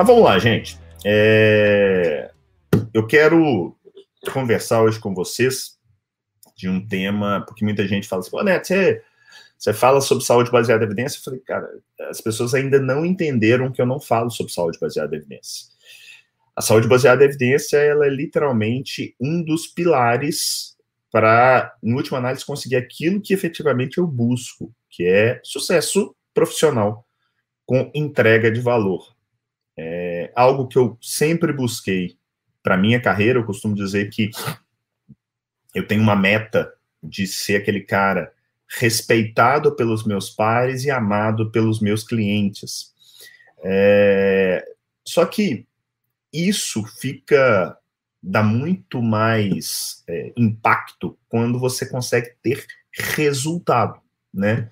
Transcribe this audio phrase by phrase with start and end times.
[0.00, 0.78] Mas vamos lá, gente.
[1.04, 2.30] É...
[2.94, 3.76] Eu quero
[4.32, 5.78] conversar hoje com vocês
[6.56, 9.02] de um tema, porque muita gente fala assim, Neto, você,
[9.58, 11.18] você fala sobre saúde baseada em evidência?
[11.18, 11.68] Eu falei, cara,
[12.08, 15.66] as pessoas ainda não entenderam que eu não falo sobre saúde baseada em evidência.
[16.56, 20.78] A saúde baseada em evidência, ela é literalmente um dos pilares
[21.12, 27.06] para, em última análise, conseguir aquilo que efetivamente eu busco, que é sucesso profissional
[27.66, 29.19] com entrega de valor.
[30.40, 32.16] Algo que eu sempre busquei
[32.62, 33.38] para minha carreira.
[33.38, 34.30] Eu costumo dizer que
[35.74, 36.72] eu tenho uma meta
[37.02, 38.32] de ser aquele cara
[38.78, 42.94] respeitado pelos meus pares e amado pelos meus clientes.
[43.62, 44.64] É,
[45.04, 45.66] só que
[46.32, 47.76] isso fica
[48.22, 54.00] dá muito mais é, impacto quando você consegue ter resultado,
[54.32, 54.70] né?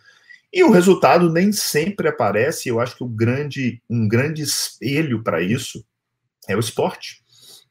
[0.53, 2.69] E o resultado nem sempre aparece.
[2.69, 5.85] Eu acho que o grande, um grande espelho para isso
[6.49, 7.23] é o esporte,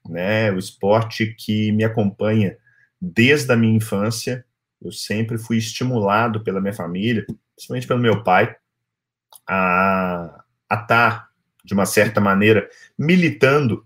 [0.08, 0.52] né?
[0.52, 2.58] O esporte que me acompanha
[3.02, 4.46] desde a minha infância.
[4.82, 8.56] Eu sempre fui estimulado pela minha família, principalmente pelo meu pai,
[9.50, 11.30] a estar, tá,
[11.66, 13.86] de uma certa maneira, militando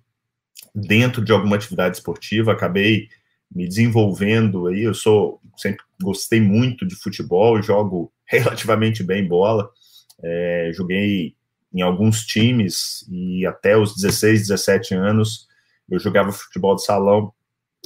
[0.75, 2.52] dentro de alguma atividade esportiva.
[2.52, 3.08] Acabei
[3.50, 4.81] me desenvolvendo aí.
[4.81, 9.70] Eu sou sempre gostei muito de futebol, jogo relativamente bem bola.
[10.24, 11.36] É, joguei
[11.74, 15.48] em alguns times e até os 16, 17 anos
[15.90, 17.34] eu jogava futebol de salão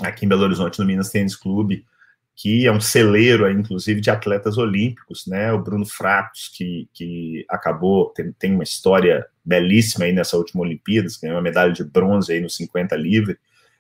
[0.02, 1.86] aqui em Belo Horizonte, no Minas Tênis Clube,
[2.36, 5.54] que é um celeiro, inclusive, de atletas olímpicos, né?
[5.54, 11.18] O Bruno Fratos, que, que acabou, tem, tem uma história belíssima aí nessa última Olimpíadas,
[11.18, 13.40] ganhou uma medalha de bronze aí no 50 livre,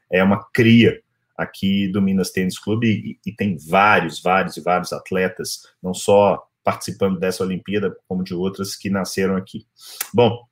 [0.09, 1.01] é uma cria
[1.37, 6.41] aqui do Minas Tênis Clube e, e tem vários, vários e vários atletas, não só
[6.65, 9.67] participando dessa Olimpíada, como de outras que nasceram aqui.
[10.11, 10.43] Bom,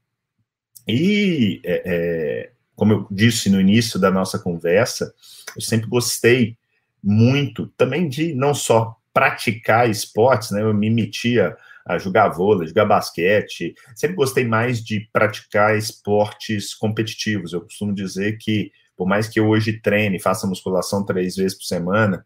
[0.88, 5.12] e é, é, como eu disse no início da nossa conversa,
[5.56, 6.56] eu sempre gostei
[7.04, 10.62] muito também de não só praticar esportes, né?
[10.62, 13.74] Eu me metia a jogar vôlei, jogar basquete.
[13.96, 17.54] Sempre gostei mais de praticar esportes competitivos.
[17.54, 21.66] Eu costumo dizer que, por mais que eu hoje treine, faça musculação três vezes por
[21.66, 22.26] semana,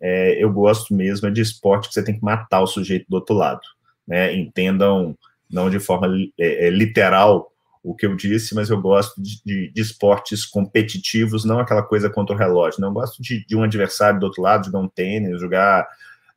[0.00, 3.34] é, eu gosto mesmo de esporte que você tem que matar o sujeito do outro
[3.34, 3.60] lado.
[4.06, 4.34] Né?
[4.34, 5.16] Entendam,
[5.50, 9.72] não de forma é, é literal o que eu disse, mas eu gosto de, de,
[9.72, 12.80] de, esportes competitivos, não aquela coisa contra o relógio.
[12.80, 15.88] Não eu gosto de, de, um adversário do outro lado, jogar um tênis, jogar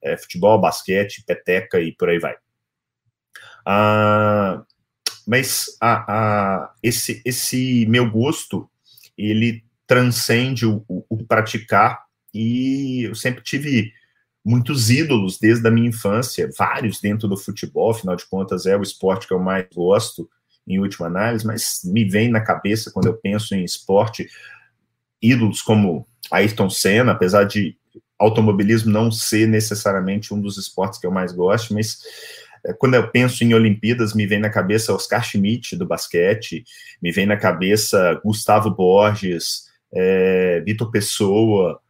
[0.01, 2.35] é, futebol, basquete, peteca e por aí vai.
[3.65, 4.63] Ah,
[5.27, 5.77] mas
[6.81, 8.69] esse, esse meu gosto,
[9.17, 13.91] ele transcende o, o, o praticar e eu sempre tive
[14.43, 18.81] muitos ídolos desde a minha infância, vários dentro do futebol, afinal de contas é o
[18.81, 20.29] esporte que eu mais gosto,
[20.67, 24.27] em última análise, mas me vem na cabeça quando eu penso em esporte
[25.21, 27.75] ídolos como Ayrton Senna, apesar de
[28.17, 31.99] automobilismo não ser necessariamente um dos esportes que eu mais gosto, mas
[32.65, 36.63] é, quando eu penso em Olimpíadas, me vem na cabeça Oscar Schmidt, do basquete,
[37.01, 41.81] me vem na cabeça Gustavo Borges, é, Vitor Pessoa,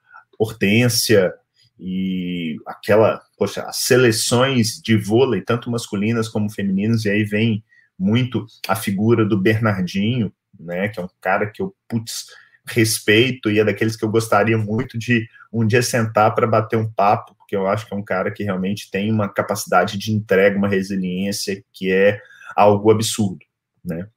[0.41, 1.33] Hortência,
[1.79, 7.63] e aquela, poxa, as seleções de vôlei, tanto masculinas como femininas, e aí vem
[7.97, 12.27] muito a figura do Bernardinho, né, que é um cara que eu, putz,
[12.65, 16.89] respeito e é daqueles que eu gostaria muito de um dia sentar para bater um
[16.91, 20.57] papo, porque eu acho que é um cara que realmente tem uma capacidade de entrega,
[20.57, 22.19] uma resiliência que é
[22.55, 23.43] algo absurdo,
[23.83, 24.07] né?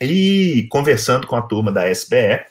[0.00, 2.44] E conversando com a turma da SBE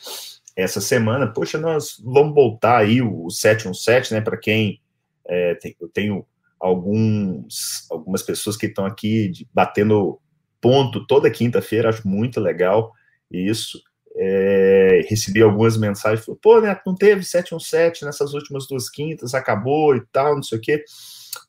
[0.58, 4.82] essa semana, poxa, nós vamos voltar aí o 717, né, para quem
[5.28, 6.26] é, tem, eu tenho
[6.60, 10.20] alguns algumas pessoas que estão aqui de, batendo
[10.60, 12.92] ponto toda quinta-feira, acho muito legal
[13.32, 13.80] isso.
[14.20, 19.96] É, recebi algumas mensagens, falou, pô, Neto, não teve 717 nessas últimas duas quintas, acabou
[19.96, 20.84] e tal, não sei o quê.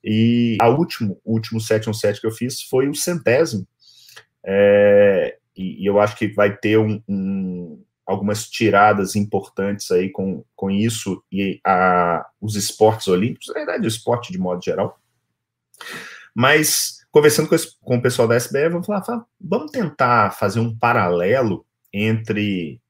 [0.04, 3.66] E a último, o último 717 que eu fiz foi o centésimo.
[4.44, 10.42] É, e, e, eu acho que vai ter um, um, algumas tiradas importantes aí com,
[10.56, 14.98] com isso e a, os esportes olímpicos, na verdade, o esporte de modo geral.
[16.34, 20.58] Mas conversando com, esse, com o pessoal da SBE, vamos falar, falar, vamos tentar fazer
[20.58, 22.80] um paralelo entre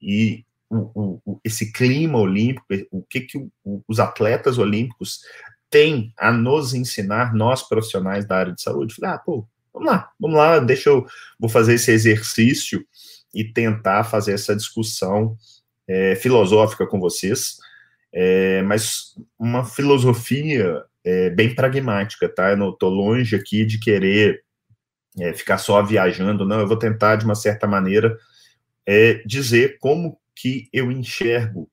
[0.00, 3.48] e o, o, esse clima olímpico, o que, que
[3.88, 5.22] os atletas olímpicos
[5.68, 8.94] têm a nos ensinar, nós profissionais da área de saúde.
[8.94, 11.04] Falei, ah, pô, vamos lá, vamos lá, deixa eu
[11.36, 12.86] vou fazer esse exercício
[13.34, 15.36] e tentar fazer essa discussão
[15.86, 17.56] é, filosófica com vocês,
[18.12, 22.50] é, mas uma filosofia é, bem pragmática, tá?
[22.50, 24.42] Eu não estou longe aqui de querer
[25.18, 28.16] é, ficar só viajando, não, eu vou tentar, de uma certa maneira,
[28.86, 31.68] é, dizer como que eu enxergo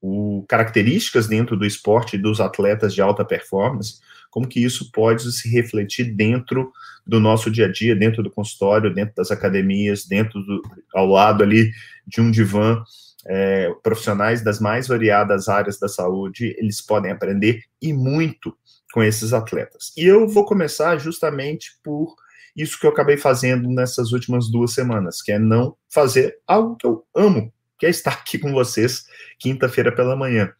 [0.00, 5.48] o, características dentro do esporte dos atletas de alta performance, como que isso pode se
[5.50, 6.72] refletir dentro
[7.06, 10.62] do nosso dia a dia, dentro do consultório, dentro das academias, dentro do,
[10.94, 11.70] ao lado ali
[12.06, 12.82] de um divã,
[13.26, 18.56] é, profissionais das mais variadas áreas da saúde, eles podem aprender e muito
[18.92, 19.92] com esses atletas.
[19.96, 22.14] E eu vou começar justamente por
[22.56, 26.86] isso que eu acabei fazendo nessas últimas duas semanas, que é não fazer algo que
[26.86, 29.04] eu amo, que é estar aqui com vocês
[29.38, 30.52] quinta-feira pela manhã.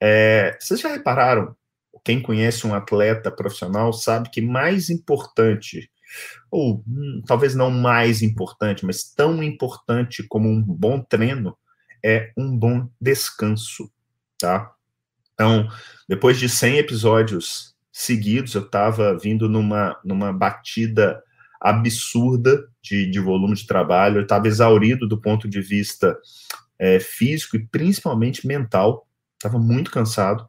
[0.00, 1.54] É, vocês já repararam?
[2.04, 5.90] Quem conhece um atleta profissional sabe que mais importante,
[6.50, 11.56] ou hum, talvez não mais importante, mas tão importante como um bom treino,
[12.04, 13.90] é um bom descanso,
[14.38, 14.72] tá?
[15.34, 15.68] Então,
[16.08, 21.22] depois de 100 episódios seguidos, eu estava vindo numa, numa batida
[21.60, 26.16] absurda de, de volume de trabalho, eu estava exaurido do ponto de vista
[26.78, 30.47] é, físico e principalmente mental, estava muito cansado,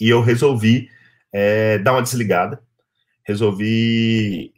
[0.00, 0.90] e eu resolvi
[1.32, 2.62] é, dar uma desligada,
[3.24, 4.52] resolvi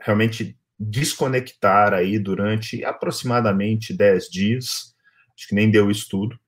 [0.00, 4.94] realmente desconectar aí durante aproximadamente 10 dias,
[5.36, 6.38] acho que nem deu estudo,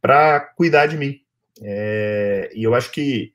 [0.00, 1.20] para cuidar de mim.
[1.62, 3.32] É, e eu acho que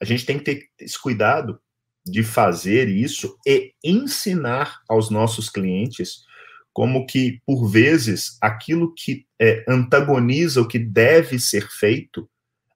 [0.00, 1.60] a gente tem que ter esse cuidado
[2.04, 6.24] de fazer isso e ensinar aos nossos clientes
[6.72, 12.28] como que, por vezes, aquilo que é, antagoniza o que deve ser feito,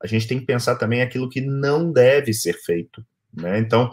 [0.04, 3.02] a gente tem que pensar também aquilo que não deve ser feito.
[3.32, 3.58] Né?
[3.58, 3.90] Então,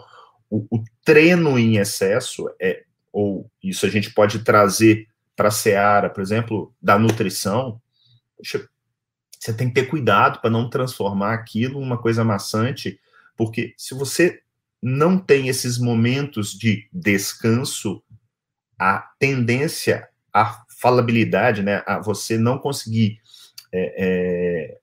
[0.50, 6.10] o, o treino em excesso, é, ou isso a gente pode trazer para a seara,
[6.10, 7.80] por exemplo, da nutrição,
[8.36, 8.68] poxa,
[9.40, 13.00] você tem que ter cuidado para não transformar aquilo em uma coisa maçante,
[13.34, 14.42] porque se você
[14.82, 18.02] não tem esses momentos de descanso,
[18.78, 23.18] a tendência à falabilidade, né, a você não conseguir
[23.72, 24.78] é, é,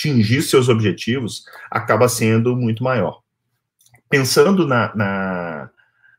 [0.00, 3.20] atingir seus objetivos, acaba sendo muito maior.
[4.08, 5.70] Pensando na, na,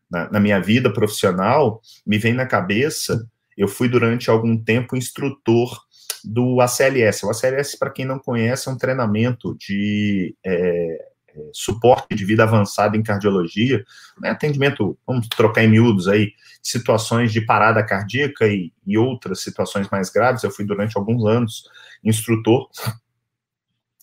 [0.10, 5.82] na, na minha vida profissional, me vem na cabeça, eu fui durante algum tempo instrutor
[6.24, 7.26] do ACLS.
[7.26, 12.44] O ACLS, para quem não conhece, é um treinamento de é, é, suporte de vida
[12.44, 13.84] avançada em cardiologia,
[14.20, 19.90] né, atendimento, vamos trocar em miúdos aí, situações de parada cardíaca e, e outras situações
[19.90, 20.44] mais graves.
[20.44, 21.64] Eu fui durante alguns anos
[22.04, 22.70] instrutor.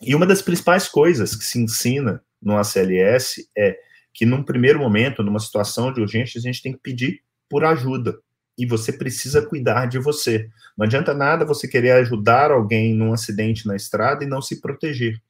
[0.02, 3.76] E uma das principais coisas que se ensina no ACLS é
[4.14, 8.18] que, num primeiro momento, numa situação de urgência, a gente tem que pedir por ajuda.
[8.56, 10.48] E você precisa cuidar de você.
[10.76, 15.20] Não adianta nada você querer ajudar alguém num acidente na estrada e não se proteger.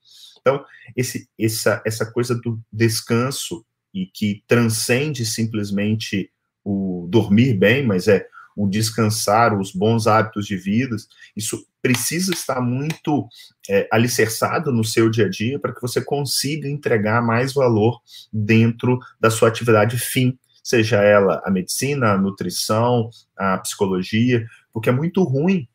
[0.41, 0.65] Então,
[0.97, 6.31] esse, essa, essa coisa do descanso e que transcende simplesmente
[6.65, 8.27] o dormir bem, mas é
[8.57, 10.97] o descansar, os bons hábitos de vida,
[11.37, 13.29] isso precisa estar muito
[13.69, 18.01] é, alicerçado no seu dia a dia para que você consiga entregar mais valor
[18.33, 24.93] dentro da sua atividade fim, seja ela a medicina, a nutrição, a psicologia, porque é
[24.93, 25.69] muito ruim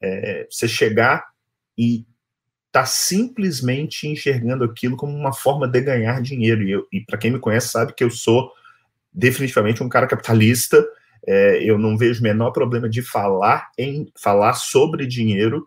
[0.00, 1.26] é, você chegar
[1.76, 2.06] e
[2.66, 6.86] está simplesmente enxergando aquilo como uma forma de ganhar dinheiro.
[6.92, 8.52] E, e para quem me conhece sabe que eu sou
[9.12, 10.84] definitivamente um cara capitalista.
[11.26, 15.64] É, eu não vejo o menor problema de falar em falar sobre dinheiro,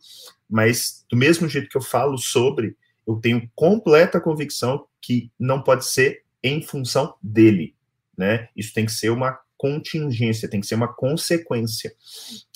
[0.49, 2.75] mas do mesmo jeito que eu falo sobre,
[3.07, 7.75] eu tenho completa convicção que não pode ser em função dele,
[8.17, 8.49] né?
[8.55, 11.93] Isso tem que ser uma contingência, tem que ser uma consequência.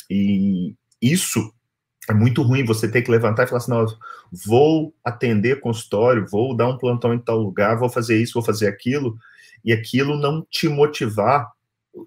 [0.09, 1.53] E isso
[2.09, 3.85] é muito ruim você ter que levantar e falar assim, não,
[4.45, 8.67] vou atender consultório, vou dar um plantão em tal lugar, vou fazer isso, vou fazer
[8.67, 9.17] aquilo,
[9.63, 11.51] e aquilo não te motivar,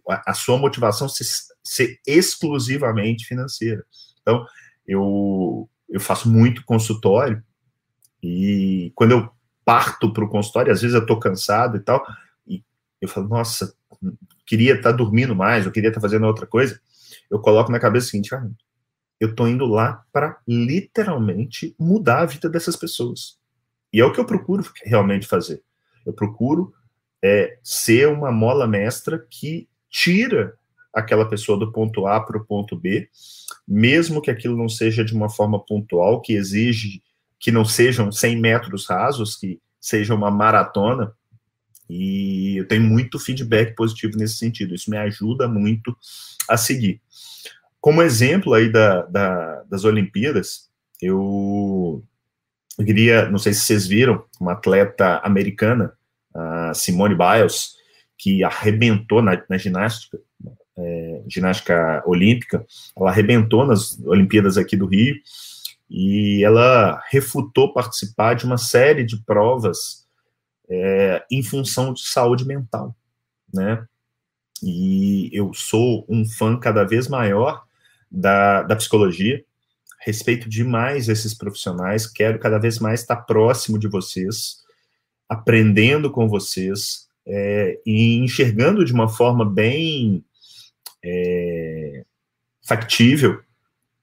[0.09, 1.25] a, sua motivação ser,
[1.63, 3.85] ser, exclusivamente financeira.
[4.21, 4.45] Então,
[4.87, 7.43] eu, eu faço muito consultório,
[8.23, 9.31] e quando eu
[9.65, 12.05] parto para o consultório, às vezes eu estou cansado e tal,
[12.47, 12.63] e
[13.01, 13.75] eu falo, nossa,
[14.47, 16.81] queria estar tá dormindo mais, eu queria estar tá fazendo outra coisa,
[17.31, 18.49] eu coloco na cabeça o seguinte, ah,
[19.21, 23.37] eu tô indo lá para literalmente mudar a vida dessas pessoas.
[23.93, 25.63] E é o que eu procuro realmente fazer.
[26.07, 26.73] Eu procuro
[27.23, 30.55] é, ser uma mola mestra que tira
[30.93, 33.09] aquela pessoa do ponto A para o ponto B,
[33.67, 37.03] mesmo que aquilo não seja de uma forma pontual, que exige
[37.39, 41.13] que não sejam 100 metros rasos, que seja uma maratona.
[41.89, 44.75] E eu tenho muito feedback positivo nesse sentido.
[44.75, 45.97] Isso me ajuda muito
[46.49, 47.01] a seguir.
[47.81, 50.69] Como exemplo aí da, da, das Olimpíadas,
[51.01, 52.05] eu,
[52.77, 55.93] eu queria, não sei se vocês viram, uma atleta americana,
[56.75, 57.78] Simone Biles,
[58.19, 60.19] que arrebentou na, na ginástica,
[60.77, 65.15] é, ginástica olímpica, ela arrebentou nas Olimpíadas aqui do Rio,
[65.89, 70.07] e ela refutou participar de uma série de provas
[70.69, 72.95] é, em função de saúde mental,
[73.53, 73.87] né?
[74.63, 77.65] E eu sou um fã cada vez maior
[78.11, 79.43] da, da psicologia,
[80.01, 84.59] respeito demais esses profissionais, quero cada vez mais estar próximo de vocês,
[85.29, 90.25] aprendendo com vocês é, e enxergando de uma forma bem
[91.05, 92.05] é,
[92.67, 93.41] factível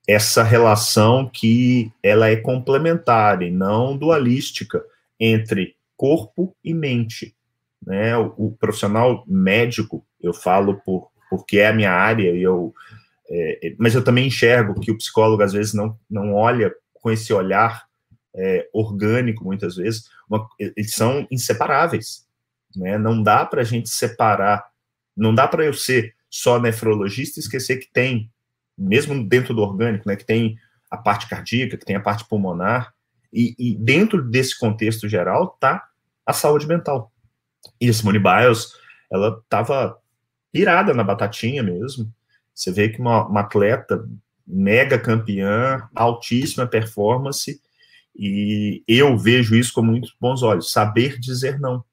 [0.07, 4.83] essa relação que ela é complementar e não dualística
[5.19, 7.35] entre corpo e mente.
[7.85, 8.15] Né?
[8.15, 12.73] O, o profissional médico, eu falo por, porque é a minha área, e eu,
[13.29, 17.33] é, mas eu também enxergo que o psicólogo às vezes não, não olha com esse
[17.33, 17.85] olhar
[18.35, 22.24] é, orgânico, muitas vezes, uma, eles são inseparáveis.
[22.75, 22.97] Né?
[22.97, 24.65] Não dá para a gente separar,
[25.15, 28.29] não dá para eu ser só nefrologista e esquecer que tem
[28.77, 30.57] mesmo dentro do orgânico, né, que tem
[30.91, 32.93] a parte cardíaca, que tem a parte pulmonar,
[33.31, 35.87] e, e dentro desse contexto geral está
[36.25, 37.11] a saúde mental.
[37.79, 38.73] E a Simone Biles,
[39.11, 39.97] ela estava
[40.51, 42.11] pirada na batatinha mesmo.
[42.53, 44.07] Você vê que uma, uma atleta
[44.47, 47.59] mega campeã, altíssima performance,
[48.15, 50.71] e eu vejo isso com muitos bons olhos.
[50.71, 51.83] Saber dizer não.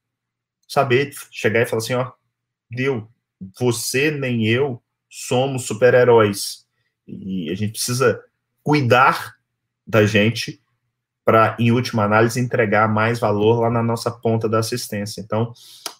[0.72, 2.12] Saber chegar e falar assim, ó,
[2.70, 3.06] deu,
[3.60, 6.64] você nem eu somos super-heróis
[7.06, 8.24] e a gente precisa
[8.62, 9.34] cuidar
[9.86, 10.62] da gente
[11.22, 15.20] para, em última análise, entregar mais valor lá na nossa ponta da assistência.
[15.20, 15.52] Então,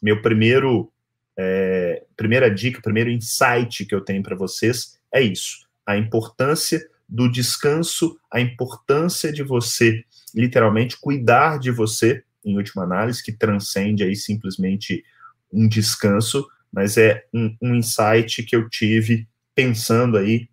[0.02, 0.90] meu primeiro,
[1.36, 7.30] é, primeira dica, primeiro insight que eu tenho para vocês é isso: a importância do
[7.30, 10.02] descanso, a importância de você,
[10.34, 15.04] literalmente, cuidar de você, em última análise, que transcende aí simplesmente
[15.52, 20.48] um descanso, mas é um, um insight que eu tive pensando aí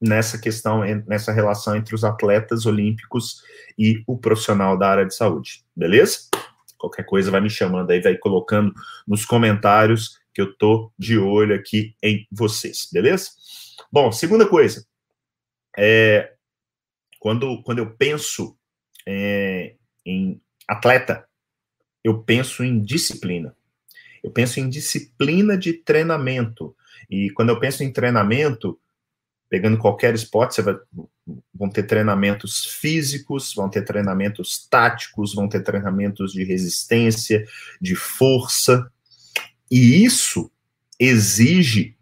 [0.00, 3.42] nessa questão, nessa relação entre os atletas olímpicos
[3.78, 6.28] e o profissional da área de saúde, beleza?
[6.76, 8.74] Qualquer coisa vai me chamando aí, vai colocando
[9.06, 13.30] nos comentários que eu tô de olho aqui em vocês, beleza?
[13.92, 14.84] Bom, segunda coisa,
[15.78, 16.32] é,
[17.20, 18.56] quando, quando eu penso
[19.06, 21.26] é, em atleta,
[22.02, 23.54] eu penso em disciplina.
[24.22, 26.74] Eu penso em disciplina de treinamento.
[27.10, 28.78] E quando eu penso em treinamento,
[29.48, 30.76] pegando qualquer esporte, você vai,
[31.54, 37.44] vão ter treinamentos físicos, vão ter treinamentos táticos, vão ter treinamentos de resistência,
[37.80, 38.90] de força,
[39.70, 40.50] e isso
[40.98, 41.96] exige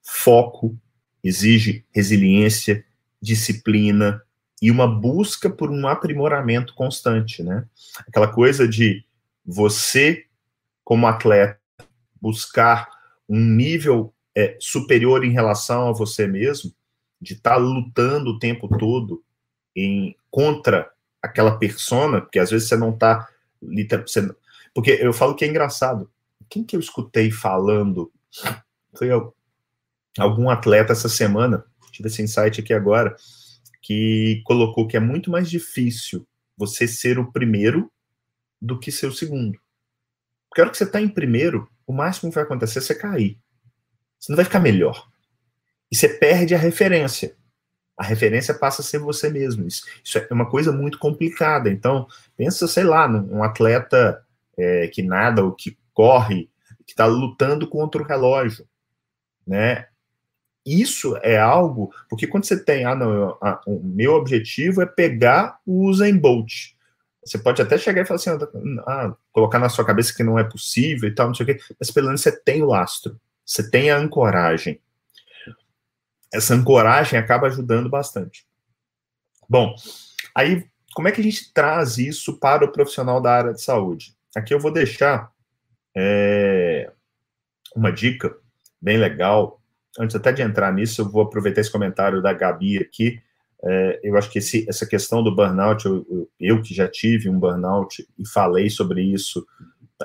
[0.00, 0.78] foco,
[1.24, 2.84] exige resiliência,
[3.20, 4.22] disciplina
[4.60, 7.66] e uma busca por um aprimoramento constante, né?
[8.06, 9.04] Aquela coisa de
[9.44, 10.24] você,
[10.82, 11.58] como atleta,
[12.20, 12.88] buscar
[13.28, 16.72] um nível é, superior em relação a você mesmo,
[17.20, 19.22] de estar tá lutando o tempo todo
[19.74, 20.90] em contra
[21.22, 23.28] aquela persona, porque às vezes você não está
[24.74, 26.10] porque eu falo que é engraçado.
[26.48, 28.12] Quem que eu escutei falando?
[28.94, 29.08] Foi
[30.18, 33.16] algum atleta essa semana, tive esse insight aqui agora,
[33.86, 36.26] que colocou que é muito mais difícil
[36.56, 37.88] você ser o primeiro
[38.60, 39.60] do que ser o segundo.
[40.48, 42.94] Porque a hora que você está em primeiro, o máximo que vai acontecer é você
[42.96, 43.38] cair.
[44.18, 45.06] Você não vai ficar melhor
[45.90, 47.36] e você perde a referência.
[47.96, 49.64] A referência passa a ser você mesmo.
[49.68, 51.70] Isso, isso é uma coisa muito complicada.
[51.70, 53.44] Então, pensa, sei lá, num um
[54.58, 56.50] é, que nada ou que corre,
[56.84, 58.66] que está lutando contra o relógio,
[59.46, 59.86] né?
[60.66, 65.60] Isso é algo, porque quando você tem, ah, não, a, o meu objetivo é pegar
[65.64, 66.74] o Usain Bolt.
[67.24, 68.30] Você pode até chegar e falar assim,
[68.86, 71.58] ah, colocar na sua cabeça que não é possível e tal, não sei o quê,
[71.78, 74.80] mas pelo menos você tem o lastro, você tem a ancoragem
[76.32, 78.46] essa ancoragem acaba ajudando bastante.
[79.48, 79.74] Bom,
[80.34, 84.16] aí como é que a gente traz isso para o profissional da área de saúde?
[84.34, 85.30] Aqui eu vou deixar
[85.96, 86.90] é,
[87.74, 88.34] uma dica
[88.80, 89.60] bem legal.
[89.98, 93.20] Antes até de entrar nisso, eu vou aproveitar esse comentário da Gabi aqui.
[93.64, 97.28] É, eu acho que esse, essa questão do burnout, eu, eu, eu, que já tive
[97.28, 99.46] um burnout e falei sobre isso,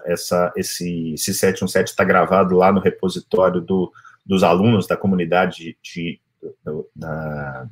[0.05, 3.91] essa, esse, esse 717 está gravado lá no repositório do,
[4.25, 6.19] dos alunos da comunidade de,
[6.63, 7.67] do, da,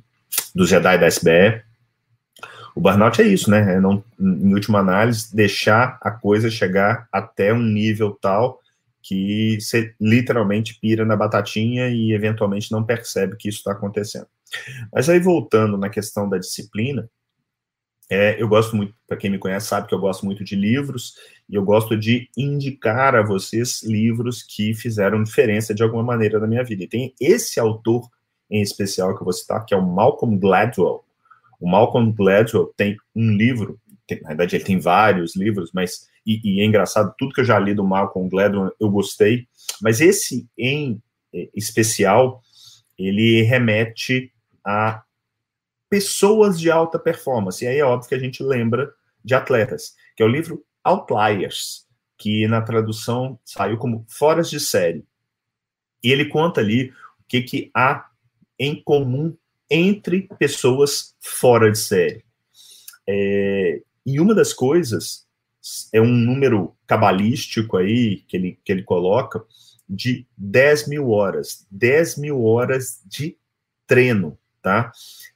[0.54, 1.64] do Jedi da SBE.
[2.76, 3.76] O burnout é isso, né?
[3.76, 8.60] É não, em última análise, deixar a coisa chegar até um nível tal
[9.02, 14.28] que você literalmente pira na batatinha e eventualmente não percebe que isso está acontecendo.
[14.94, 17.10] Mas aí voltando na questão da disciplina,
[18.12, 21.14] É, eu gosto muito, para quem me conhece sabe que eu gosto muito de livros,
[21.48, 26.48] e eu gosto de indicar a vocês livros que fizeram diferença de alguma maneira na
[26.48, 26.84] minha vida.
[26.84, 28.10] E tem esse autor
[28.50, 31.06] em especial que eu vou citar, que é o Malcolm Gladwell.
[31.60, 36.42] O Malcolm Gladwell tem um livro, tem, na verdade ele tem vários livros, mas e,
[36.44, 39.48] e, é engraçado, tudo que eu já li do Malcolm Gladwell eu gostei,
[39.82, 41.02] mas esse em
[41.34, 42.42] eh, especial,
[42.98, 44.32] ele remete
[44.64, 45.04] a
[45.90, 47.64] pessoas de alta performance.
[47.64, 51.88] E aí é óbvio que a gente lembra de atletas, que é o livro Outliers,
[52.18, 55.06] que na tradução saiu como Foras de Série.
[56.04, 58.06] E ele conta ali o que, que há
[58.58, 59.36] em comum
[59.70, 62.24] entre pessoas fora de série.
[63.08, 65.28] É, e uma das coisas
[65.94, 69.44] é um número cabalístico aí que ele, que ele coloca
[69.88, 71.66] de 10 mil horas.
[71.72, 73.38] 10 mil horas de
[73.88, 74.92] treino, tá?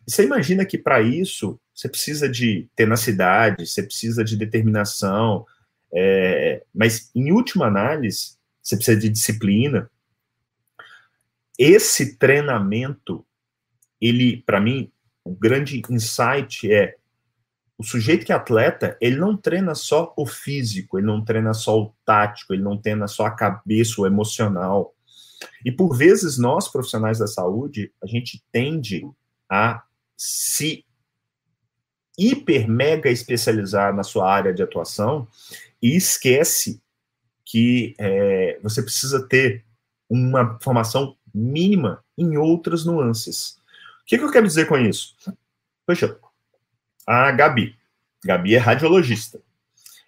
[0.07, 5.45] você imagina que para isso você precisa de tenacidade, você precisa de determinação,
[5.91, 9.89] é, mas em última análise, você precisa de disciplina.
[11.57, 13.25] Esse treinamento,
[13.99, 14.91] ele, para mim,
[15.23, 16.95] o grande insight é
[17.77, 21.79] o sujeito que é atleta, ele não treina só o físico, ele não treina só
[21.79, 24.93] o tático, ele não treina só a cabeça, o emocional.
[25.65, 29.05] E por vezes nós, profissionais da saúde, a gente tende
[29.49, 29.83] a
[30.15, 30.85] se
[32.17, 35.27] hiper mega especializar na sua área de atuação
[35.81, 36.81] e esquece
[37.43, 39.65] que é, você precisa ter
[40.09, 43.57] uma formação mínima em outras nuances.
[44.01, 45.15] O que, que eu quero dizer com isso?
[45.85, 46.17] Poxa,
[47.05, 47.75] a Gabi,
[48.23, 49.41] Gabi é radiologista.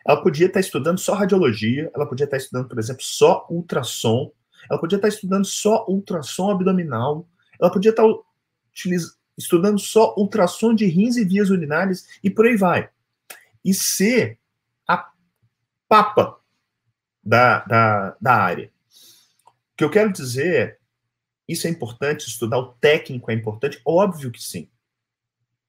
[0.05, 4.31] Ela podia estar estudando só radiologia, ela podia estar estudando, por exemplo, só ultrassom,
[4.69, 7.27] ela podia estar estudando só ultrassom abdominal,
[7.59, 8.05] ela podia estar
[9.37, 12.89] estudando só ultrassom de rins e vias urinárias e por aí vai.
[13.63, 14.37] E ser
[14.87, 15.11] a
[15.89, 16.39] papa
[17.23, 18.71] da, da, da área.
[19.73, 20.77] O que eu quero dizer é,
[21.47, 23.81] isso é importante, estudar o técnico é importante?
[23.83, 24.69] Óbvio que sim.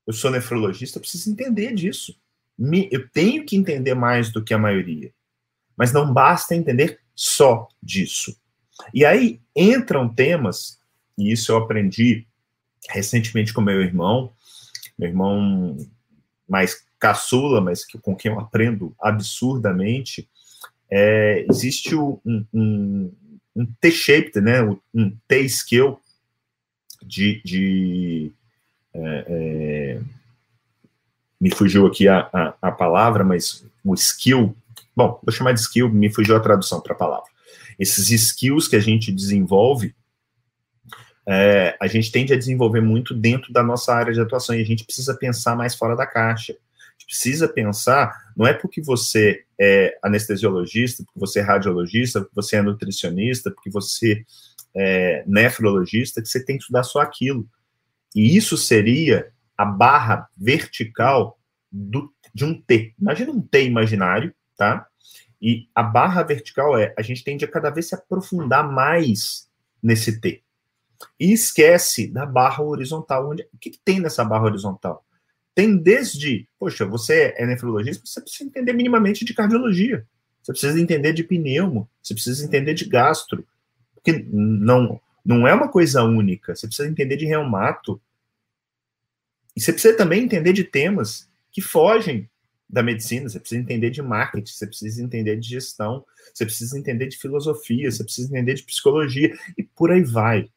[0.07, 2.17] Eu sou nefrologista, eu preciso entender disso.
[2.91, 5.13] Eu tenho que entender mais do que a maioria.
[5.77, 8.37] Mas não basta entender só disso.
[8.95, 10.79] E aí entram temas,
[11.19, 12.27] e isso eu aprendi
[12.89, 14.33] recentemente com meu irmão,
[14.99, 15.77] meu irmão
[16.49, 20.29] mais caçula, mas que, com quem eu aprendo absurdamente,
[20.91, 23.13] é, existe um, um,
[23.55, 24.63] um T-shaped, né,
[24.95, 25.99] um T-skill
[27.03, 28.33] de, de
[29.05, 30.01] é, é,
[31.41, 34.57] me fugiu aqui a, a, a, palavra, mas o skill,
[34.95, 37.31] bom, vou chamar de skill, me fugiu a tradução para a palavra.
[37.79, 39.95] Esses skills que a gente desenvolve
[41.29, 44.65] é, a gente tende a desenvolver muito dentro da nossa área de atuação e a
[44.65, 46.53] gente precisa pensar mais fora da caixa.
[46.53, 52.35] A gente precisa pensar, não é porque você é anestesiologista, porque você é radiologista, porque
[52.35, 54.25] você é nutricionista, porque você
[54.75, 57.47] é nefrologista, que você tem que estudar só aquilo.
[58.17, 61.39] E isso seria a barra vertical
[61.71, 62.95] do, de um T.
[62.99, 64.87] Imagina um T imaginário, tá?
[65.41, 69.51] E a barra vertical é, a gente tende a cada vez se aprofundar mais
[69.83, 70.43] nesse T
[71.21, 73.31] e esquece da barra horizontal.
[73.31, 75.05] Onde, o que, que tem nessa barra horizontal?
[75.55, 80.07] Tem desde, poxa, você é nefrologista, você precisa entender minimamente de cardiologia,
[80.43, 83.47] você precisa entender de pneumo, você precisa entender de gastro,
[83.95, 88.01] porque não, não é uma coisa única, você precisa entender de reumato,
[89.57, 92.29] e você precisa também entender de temas que fogem
[92.69, 97.07] da medicina, você precisa entender de marketing, você precisa entender de gestão, você precisa entender
[97.07, 100.51] de filosofia, você precisa entender de psicologia, e por aí vai.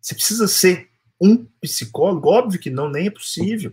[0.00, 0.88] Você precisa ser
[1.20, 2.28] um psicólogo?
[2.28, 3.72] Óbvio que não, nem é possível.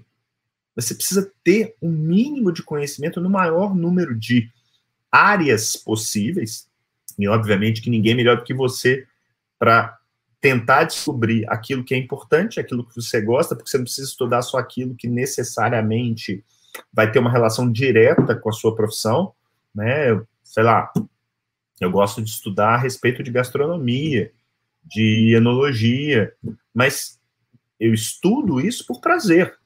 [0.75, 4.51] Mas você precisa ter um mínimo de conhecimento no maior número de
[5.11, 6.67] áreas possíveis.
[7.17, 9.07] E, obviamente, que ninguém é melhor do que você
[9.59, 9.97] para
[10.43, 14.41] tentar descobrir aquilo que é importante, aquilo que você gosta, porque você não precisa estudar
[14.41, 16.43] só aquilo que necessariamente
[16.91, 19.31] vai ter uma relação direta com a sua profissão,
[19.73, 20.21] né?
[20.43, 20.91] Sei lá,
[21.79, 24.33] eu gosto de estudar a respeito de gastronomia,
[24.83, 26.33] de enologia,
[26.73, 27.17] mas
[27.79, 29.57] eu estudo isso por prazer.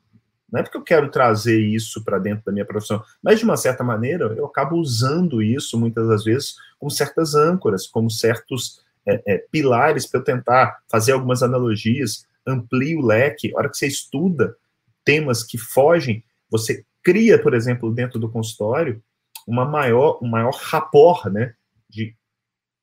[0.52, 3.58] Não é porque eu quero trazer isso para dentro da minha profissão, mas de uma
[3.58, 9.22] certa maneira eu acabo usando isso muitas das vezes como certas âncoras, como certos é,
[9.26, 13.54] é, pilares para eu tentar fazer algumas analogias, amplie o leque.
[13.54, 14.56] A hora que você estuda
[15.04, 19.02] temas que fogem, você cria, por exemplo, dentro do consultório,
[19.48, 21.54] uma maior, um maior rapport, né,
[21.90, 22.16] de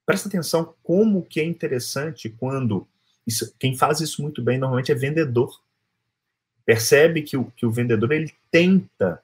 [0.07, 2.87] Presta atenção como que é interessante quando
[3.27, 5.63] isso, quem faz isso muito bem normalmente é vendedor.
[6.65, 9.23] Percebe que o, que o vendedor ele tenta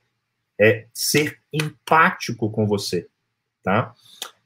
[0.58, 3.06] é, ser empático com você,
[3.62, 3.94] tá?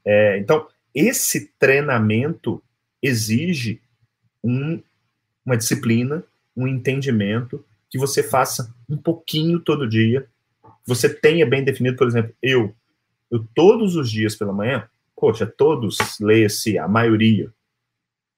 [0.03, 2.63] É, então, esse treinamento
[3.01, 3.81] exige
[4.41, 4.81] um,
[5.45, 6.23] uma disciplina,
[6.55, 10.25] um entendimento, que você faça um pouquinho todo dia,
[10.85, 12.73] você tenha bem definido, por exemplo, eu,
[13.29, 17.51] eu todos os dias pela manhã, poxa, todos, leia-se a maioria,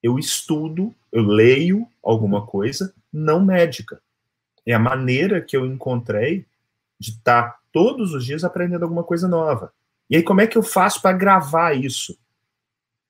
[0.01, 4.01] eu estudo, eu leio alguma coisa não médica.
[4.65, 6.45] É a maneira que eu encontrei
[6.99, 9.73] de estar todos os dias aprendendo alguma coisa nova.
[10.09, 12.17] E aí, como é que eu faço para gravar isso?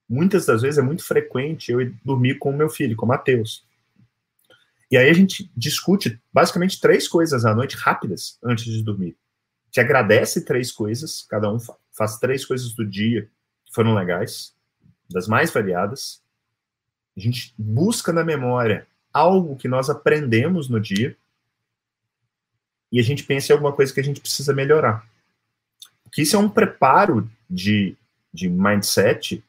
[0.10, 3.66] Muitas das vezes é muito frequente eu dormir com o meu filho, com o Matheus.
[4.90, 9.18] E aí a gente discute basicamente três coisas à noite rápidas antes de dormir.
[9.70, 11.58] Te agradece três coisas, cada um
[11.92, 13.30] faz três coisas do dia
[13.66, 14.54] que foram legais,
[15.10, 16.22] das mais variadas.
[17.18, 21.18] A gente busca na memória algo que nós aprendemos no dia
[22.92, 25.06] e a gente pensa em alguma coisa que a gente precisa melhorar.
[26.04, 27.98] Porque isso é um preparo de,
[28.34, 29.44] de mindset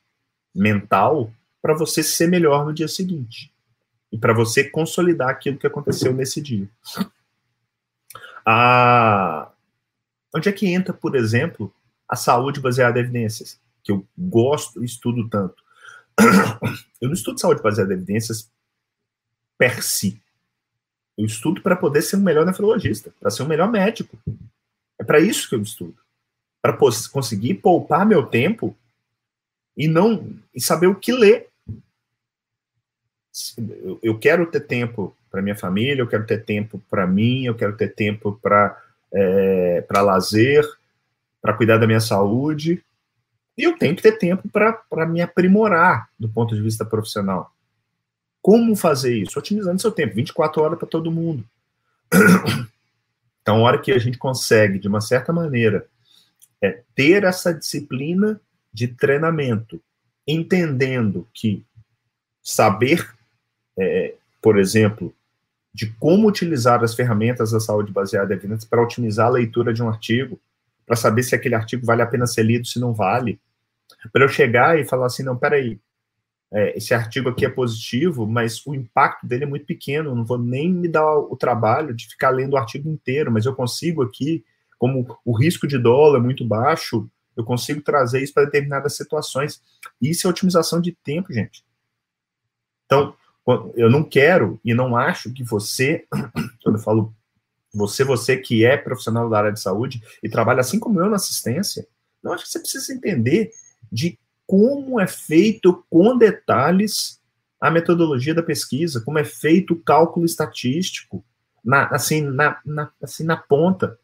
[0.55, 3.53] mental para você ser melhor no dia seguinte
[4.11, 6.69] e para você consolidar aquilo que aconteceu nesse dia.
[8.45, 9.51] Ah,
[10.35, 11.73] onde é que entra, por exemplo,
[12.09, 15.63] a saúde baseada em evidências, que eu gosto e estudo tanto?
[17.01, 18.51] Eu não estudo saúde baseada em evidências
[19.57, 20.21] per si.
[21.17, 24.19] Eu estudo para poder ser um melhor nefrologista, para ser um melhor médico.
[24.99, 25.97] É para isso que eu estudo.
[26.61, 28.77] Para conseguir poupar meu tempo
[29.79, 31.49] e não e saber o que ler
[34.03, 37.77] eu quero ter tempo para minha família, eu quero ter tempo para mim, eu quero
[37.77, 38.77] ter tempo para
[39.13, 40.65] é, para lazer,
[41.41, 42.83] para cuidar da minha saúde,
[43.57, 47.53] e eu tenho que ter tempo para me aprimorar do ponto de vista profissional.
[48.43, 49.39] Como fazer isso?
[49.39, 51.45] Otimizando seu tempo, 24 horas para todo mundo.
[53.41, 55.87] Então, a hora que a gente consegue, de uma certa maneira,
[56.61, 58.39] é, ter essa disciplina
[58.73, 59.81] de treinamento,
[60.27, 61.65] entendendo que
[62.43, 63.09] saber
[63.79, 65.15] é, por exemplo,
[65.73, 69.83] de como utilizar as ferramentas da saúde baseada em evidências para otimizar a leitura de
[69.83, 70.41] um artigo,
[70.85, 73.41] para saber se aquele artigo vale a pena ser lido, se não vale.
[74.13, 75.79] Para eu chegar e falar assim, não, peraí,
[76.53, 80.39] é, esse artigo aqui é positivo, mas o impacto dele é muito pequeno, não vou
[80.39, 84.45] nem me dar o trabalho de ficar lendo o artigo inteiro, mas eu consigo aqui,
[84.79, 89.63] como o risco de dólar é muito baixo, eu consigo trazer isso para determinadas situações.
[90.03, 91.65] Isso é otimização de tempo, gente.
[92.85, 93.15] Então,
[93.77, 96.05] eu não quero e não acho que você,
[96.63, 97.15] quando eu falo
[97.73, 101.17] você, você que é profissional da área de saúde e trabalha assim como eu na
[101.17, 101.87] assistência,
[102.21, 103.53] não acho que você precisa entender
[103.93, 107.21] de como é feito com detalhes
[107.61, 111.25] a metodologia da pesquisa, como é feito o cálculo estatístico,
[111.65, 113.99] na, assim, na, na, assim, na ponta.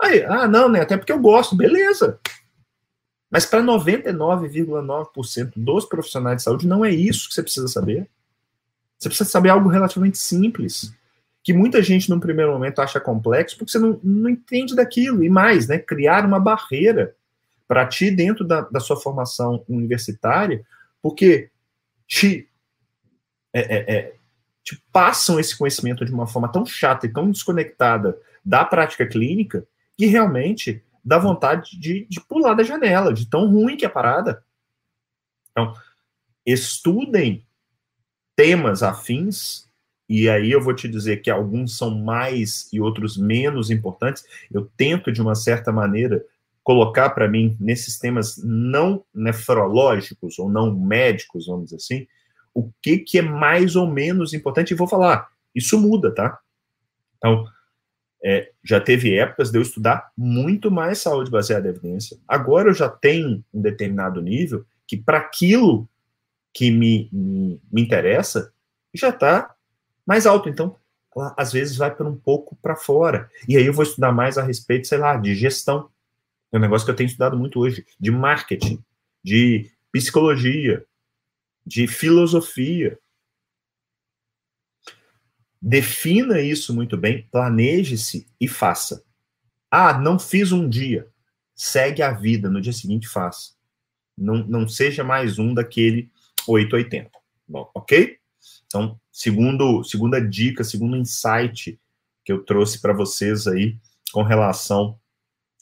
[0.00, 0.80] Aí, ah, não, né?
[0.80, 2.18] Até porque eu gosto, beleza.
[3.34, 8.08] Mas para 99,9% dos profissionais de saúde, não é isso que você precisa saber.
[8.96, 10.94] Você precisa saber algo relativamente simples,
[11.42, 15.24] que muita gente, num primeiro momento, acha complexo, porque você não, não entende daquilo.
[15.24, 17.16] E mais, né, criar uma barreira
[17.66, 20.64] para ti dentro da, da sua formação universitária,
[21.02, 21.50] porque
[22.06, 22.48] te,
[23.52, 24.14] é, é, é,
[24.62, 29.66] te passam esse conhecimento de uma forma tão chata e tão desconectada da prática clínica
[29.98, 33.92] que realmente dá vontade de, de pular da janela, de tão ruim que é a
[33.92, 34.42] parada.
[35.50, 35.74] Então,
[36.46, 37.46] estudem
[38.34, 39.68] temas afins,
[40.08, 44.24] e aí eu vou te dizer que alguns são mais e outros menos importantes.
[44.52, 46.24] Eu tento, de uma certa maneira,
[46.62, 52.06] colocar para mim, nesses temas não nefrológicos ou não médicos, vamos dizer assim,
[52.54, 56.38] o que, que é mais ou menos importante, e vou falar, isso muda, tá?
[57.18, 57.44] Então,
[58.24, 62.16] é, já teve épocas de eu estudar muito mais saúde baseada em evidência.
[62.26, 65.86] Agora eu já tenho um determinado nível que, para aquilo
[66.54, 68.52] que me, me, me interessa
[68.94, 69.54] já está
[70.06, 70.48] mais alto.
[70.48, 70.76] Então,
[71.36, 73.30] às vezes vai para um pouco para fora.
[73.48, 75.90] E aí eu vou estudar mais a respeito, sei lá, de gestão.
[76.52, 78.82] É um negócio que eu tenho estudado muito hoje, de marketing,
[79.22, 80.84] de psicologia,
[81.66, 82.98] de filosofia.
[85.66, 89.02] Defina isso muito bem, planeje-se e faça.
[89.70, 91.08] Ah, não fiz um dia.
[91.54, 93.54] Segue a vida, no dia seguinte faça.
[94.14, 96.10] Não, não seja mais um daquele
[96.46, 97.10] 880.
[97.48, 98.18] Bom, ok?
[98.66, 101.80] Então, segundo, segunda dica, segundo insight
[102.22, 103.78] que eu trouxe para vocês aí
[104.12, 105.00] com relação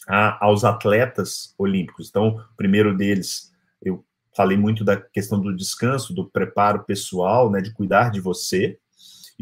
[0.09, 2.09] a, aos atletas olímpicos.
[2.09, 4.05] Então, o primeiro deles, eu
[4.37, 8.81] falei muito da questão do descanso, do preparo pessoal, né, de cuidar de você.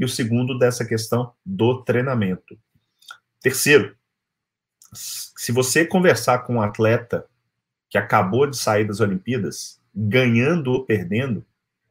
[0.00, 2.58] E o segundo dessa questão do treinamento.
[3.42, 3.94] Terceiro,
[4.94, 7.28] se você conversar com um atleta
[7.90, 11.44] que acabou de sair das Olimpíadas, ganhando ou perdendo,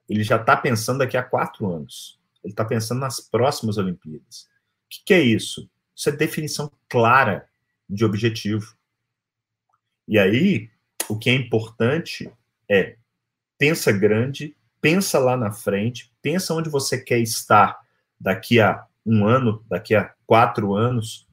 [0.10, 2.19] ele já está pensando daqui a quatro anos.
[2.43, 4.48] Ele está pensando nas próximas Olimpíadas.
[4.86, 5.69] O que, que é isso?
[5.95, 7.48] Isso é definição clara
[7.88, 8.76] de objetivo.
[10.08, 10.72] E aí,
[11.08, 12.32] o que é importante
[12.67, 12.95] é
[13.56, 17.78] pensa grande, pensa lá na frente, pensa onde você quer estar
[18.19, 21.27] daqui a um ano, daqui a quatro anos,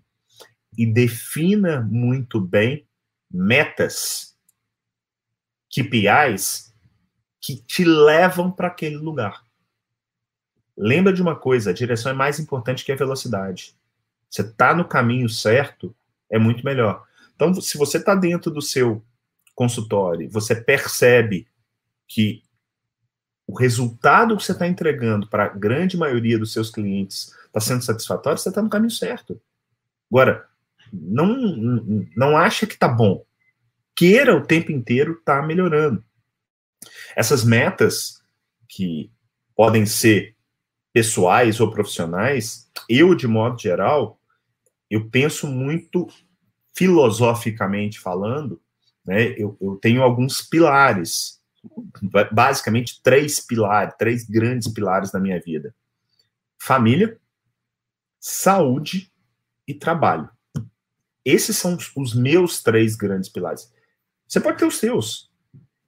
[0.77, 2.87] e defina muito bem
[3.31, 4.37] metas,
[5.70, 6.75] KPIs,
[7.40, 9.44] que te levam para aquele lugar.
[10.77, 13.75] Lembra de uma coisa, a direção é mais importante que a velocidade.
[14.29, 15.94] Você está no caminho certo,
[16.31, 17.07] é muito melhor.
[17.35, 19.03] Então, se você está dentro do seu
[19.55, 21.46] consultório, você percebe
[22.07, 22.42] que
[23.46, 27.82] o resultado que você está entregando para a grande maioria dos seus clientes está sendo
[27.82, 29.40] satisfatório, você está no caminho certo.
[30.11, 30.46] Agora,
[30.92, 31.37] não,
[32.16, 33.24] não acha que está bom.
[33.94, 36.04] Queira o tempo inteiro estar tá melhorando.
[37.14, 38.22] Essas metas,
[38.68, 39.11] que
[39.54, 40.35] podem ser
[40.92, 44.20] pessoais ou profissionais, eu, de modo geral,
[44.90, 46.09] eu penso muito
[46.74, 48.61] filosoficamente falando,
[49.04, 51.40] né, eu, eu tenho alguns pilares,
[52.33, 55.74] basicamente três pilares, três grandes pilares na minha vida:
[56.59, 57.18] família,
[58.20, 59.12] saúde
[59.66, 60.29] e trabalho.
[61.24, 63.72] Esses são os meus três grandes pilares.
[64.29, 65.31] Você pode ter os seus.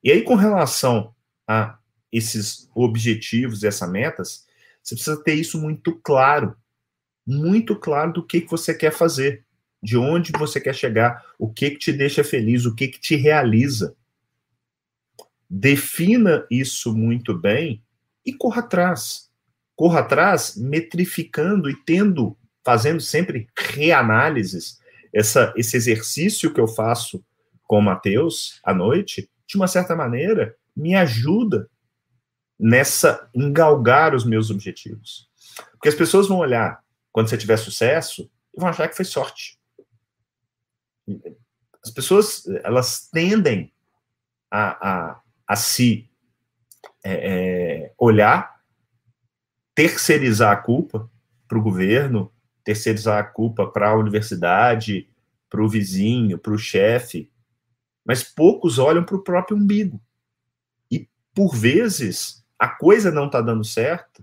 [0.03, 1.15] E aí, com relação
[1.47, 1.79] a
[2.11, 4.47] esses objetivos, essas metas,
[4.83, 6.57] você precisa ter isso muito claro.
[7.27, 9.45] Muito claro do que, que você quer fazer,
[9.83, 13.15] de onde você quer chegar, o que, que te deixa feliz, o que, que te
[13.17, 13.95] realiza.
[15.49, 17.83] Defina isso muito bem
[18.25, 19.31] e corra atrás.
[19.75, 24.79] Corra atrás metrificando e tendo, fazendo sempre reanálises
[25.13, 27.25] essa, esse exercício que eu faço
[27.65, 31.69] com o Mateus à noite, de uma certa maneira, me ajuda
[32.59, 35.29] nessa engalgar os meus objetivos.
[35.73, 36.83] Porque as pessoas vão olhar
[37.13, 39.59] quando você tiver sucesso e vão achar que foi sorte.
[41.83, 43.73] As pessoas, elas tendem
[44.51, 46.09] a, a, a se
[47.03, 48.61] é, é, olhar,
[49.75, 51.11] terceirizar a culpa
[51.49, 52.31] para o governo,
[52.63, 55.09] terceirizar a culpa para a universidade,
[55.49, 57.31] para o vizinho, para o chefe,
[58.05, 60.01] mas poucos olham para o próprio umbigo.
[60.91, 64.23] E, por vezes, a coisa não está dando certo,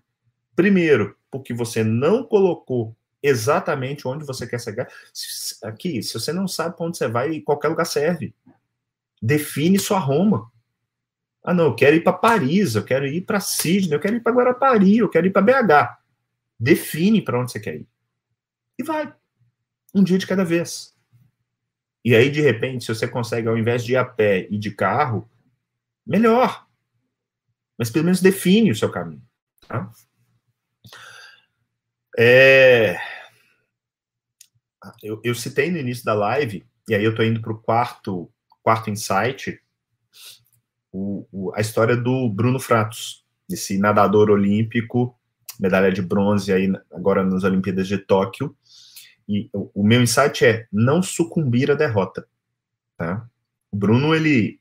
[0.55, 4.87] primeiro, porque você não colocou exatamente onde você quer chegar.
[5.63, 8.35] Aqui, se você não sabe para onde você vai, qualquer lugar serve.
[9.19, 10.51] Define sua Roma.
[11.45, 14.19] Ah, não, eu quero ir para Paris, eu quero ir para Sydney, eu quero ir
[14.21, 15.97] para Guarapari, eu quero ir para BH.
[16.59, 17.87] Define para onde você quer ir
[18.77, 19.13] e vai.
[19.93, 20.93] Um dia de cada vez.
[22.03, 24.71] E aí, de repente, se você consegue, ao invés de ir a pé e de
[24.71, 25.29] carro,
[26.05, 26.67] melhor.
[27.77, 29.23] Mas pelo menos define o seu caminho.
[29.67, 29.89] Tá?
[32.17, 32.97] É...
[35.01, 38.31] Eu, eu, citei no início da live, e aí eu estou indo para o quarto,
[38.61, 39.59] quarto insight,
[40.95, 45.13] o, o, a história do Bruno Fratos, esse nadador olímpico,
[45.59, 48.55] medalha de bronze aí agora nas Olimpíadas de Tóquio,
[49.27, 52.25] e o meu insight é não sucumbir à derrota.
[52.97, 53.27] Tá?
[53.71, 54.59] O Bruno, ele,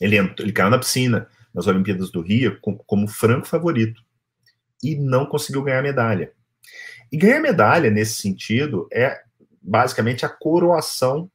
[0.00, 4.02] ele, ele caiu na piscina nas Olimpíadas do Rio como franco favorito
[4.82, 6.32] e não conseguiu ganhar medalha.
[7.10, 9.20] E ganhar medalha, nesse sentido, é
[9.60, 11.30] basicamente a coroação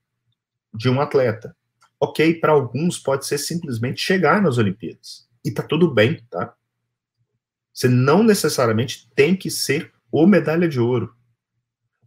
[0.73, 1.55] de um atleta.
[2.03, 5.27] Ok, para alguns pode ser simplesmente chegar nas Olimpíadas.
[5.43, 6.53] E tá tudo bem, tá?
[7.73, 11.15] Você não necessariamente tem que ser o medalha de ouro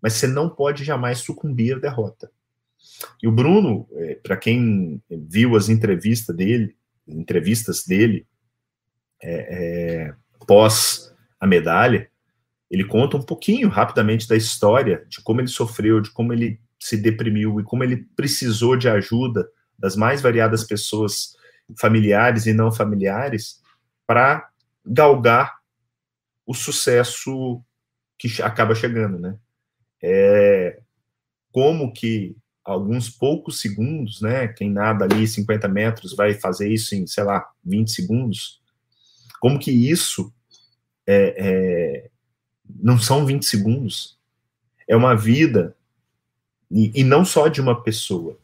[0.07, 2.31] mas você não pode jamais sucumbir à derrota.
[3.21, 8.25] E o Bruno, é, para quem viu as entrevistas dele, entrevistas dele
[9.21, 10.15] é, é,
[10.47, 12.09] pós a medalha,
[12.71, 16.97] ele conta um pouquinho rapidamente da história de como ele sofreu, de como ele se
[16.97, 21.37] deprimiu e como ele precisou de ajuda das mais variadas pessoas,
[21.79, 23.61] familiares e não familiares,
[24.07, 24.49] para
[24.85, 25.59] galgar
[26.47, 27.62] o sucesso
[28.19, 29.39] que acaba chegando, né?
[30.03, 30.81] é,
[31.51, 34.49] como que alguns poucos segundos, né?
[34.49, 38.61] Quem nada ali 50 metros vai fazer isso em, sei lá, 20 segundos.
[39.41, 40.33] Como que isso
[41.07, 42.11] é, é,
[42.69, 44.19] não são 20 segundos?
[44.89, 45.77] É uma vida,
[46.71, 48.39] e, e não só de uma pessoa.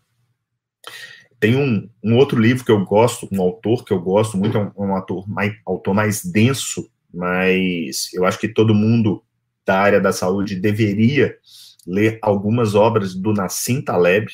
[1.43, 4.61] Tem um, um, outro livro que eu gosto, um autor que eu gosto muito, é
[4.61, 9.25] um, um autor, mais, autor mais denso, mas eu acho que todo mundo
[9.67, 11.37] da área da saúde deveria
[11.85, 14.29] ler algumas obras do Nassim Taleb,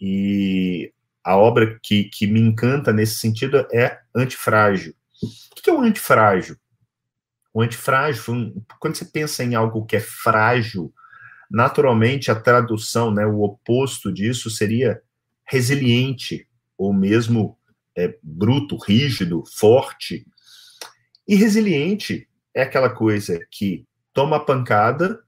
[0.00, 0.90] e
[1.22, 4.94] a obra que, que me encanta nesse sentido é Antifrágil.
[5.22, 6.56] O que é o antifrágil?
[7.52, 10.90] O antifrágil, quando você pensa em algo que é frágil,
[11.50, 15.02] naturalmente a tradução, né, o oposto disso seria
[15.46, 17.58] resiliente, ou mesmo
[17.96, 20.26] é, bruto, rígido, forte.
[21.26, 25.22] E resiliente é aquela coisa que toma a pancada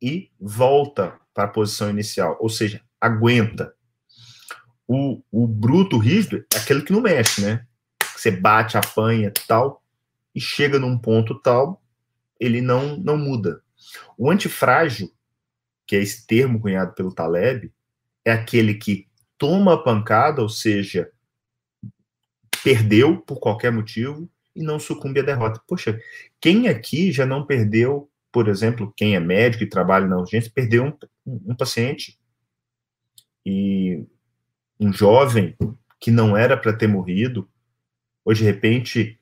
[0.00, 3.74] e volta para a posição inicial, ou seja, aguenta.
[4.86, 7.66] O, o bruto, rígido, é aquele que não mexe, né?
[8.16, 9.82] Você bate, apanha, tal,
[10.34, 11.82] e chega num ponto tal,
[12.38, 13.62] ele não, não muda.
[14.18, 15.12] O antifrágil,
[15.86, 17.72] que é esse termo cunhado pelo Taleb,
[18.24, 19.08] é aquele que
[19.42, 21.10] toma a pancada, ou seja,
[22.62, 25.60] perdeu por qualquer motivo e não sucumbe à derrota.
[25.66, 26.00] Poxa,
[26.40, 30.84] quem aqui já não perdeu, por exemplo, quem é médico e trabalha na urgência, perdeu
[31.26, 32.20] um, um paciente
[33.44, 34.06] e
[34.78, 35.56] um jovem
[35.98, 37.50] que não era para ter morrido,
[38.24, 39.20] ou de repente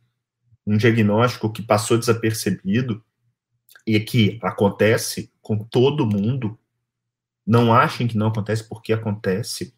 [0.67, 3.03] um diagnóstico que passou desapercebido
[3.87, 6.59] e que acontece com todo mundo.
[7.47, 9.75] Não achem que não acontece porque acontece.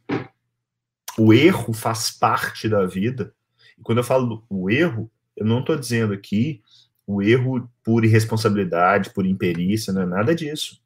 [1.18, 3.34] O erro faz parte da vida.
[3.78, 6.62] E quando eu falo o erro, eu não estou dizendo aqui
[7.06, 10.80] o erro por irresponsabilidade, por imperícia, não é nada disso.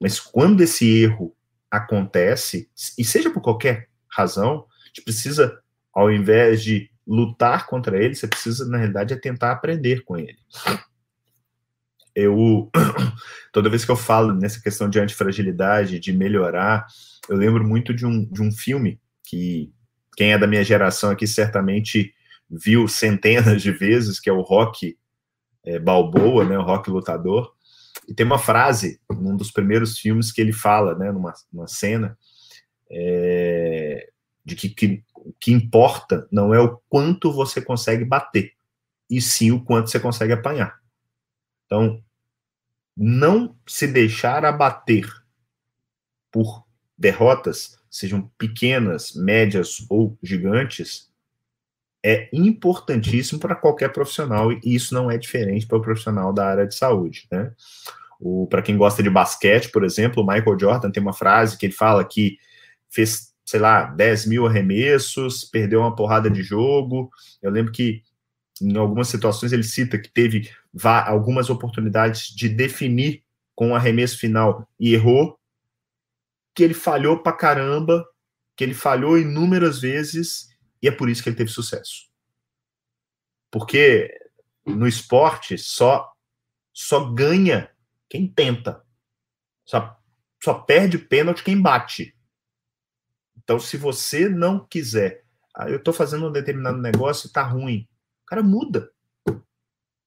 [0.00, 1.34] Mas quando esse erro
[1.70, 5.60] acontece, e seja por qualquer razão, a gente precisa,
[5.92, 10.38] ao invés de lutar contra ele, você precisa, na realidade, é tentar aprender com ele.
[12.14, 12.70] Eu,
[13.52, 16.86] toda vez que eu falo nessa questão de antifragilidade, de melhorar,
[17.28, 19.70] eu lembro muito de um, de um filme que
[20.16, 22.14] quem é da minha geração aqui certamente
[22.50, 24.98] viu centenas de vezes, que é o Rock
[25.64, 27.52] é, Balboa, né, o Rock Lutador,
[28.08, 32.16] e tem uma frase, num dos primeiros filmes, que ele fala, né, numa, numa cena,
[32.90, 34.08] é,
[34.44, 38.52] de que, que o que importa não é o quanto você consegue bater,
[39.10, 40.78] e sim o quanto você consegue apanhar.
[41.66, 42.02] Então,
[42.96, 45.06] não se deixar abater
[46.32, 46.67] por
[46.98, 51.08] derrotas, sejam pequenas, médias ou gigantes,
[52.04, 56.66] é importantíssimo para qualquer profissional e isso não é diferente para o profissional da área
[56.66, 57.52] de saúde, né?
[58.50, 61.72] Para quem gosta de basquete, por exemplo, o Michael Jordan tem uma frase que ele
[61.72, 62.36] fala que
[62.90, 67.10] fez, sei lá, 10 mil arremessos, perdeu uma porrada de jogo.
[67.40, 68.02] Eu lembro que
[68.60, 70.50] em algumas situações ele cita que teve
[70.84, 73.22] algumas oportunidades de definir
[73.54, 75.37] com o arremesso final e errou,
[76.58, 78.04] que ele falhou pra caramba,
[78.56, 80.48] que ele falhou inúmeras vezes
[80.82, 82.08] e é por isso que ele teve sucesso.
[83.48, 84.12] Porque
[84.66, 86.12] no esporte só
[86.72, 87.70] só ganha
[88.10, 88.84] quem tenta.
[89.64, 89.96] Só,
[90.42, 92.12] só perde pênalti quem bate.
[93.36, 97.88] Então, se você não quiser, ah, eu estou fazendo um determinado negócio e tá ruim,
[98.26, 98.90] cara muda.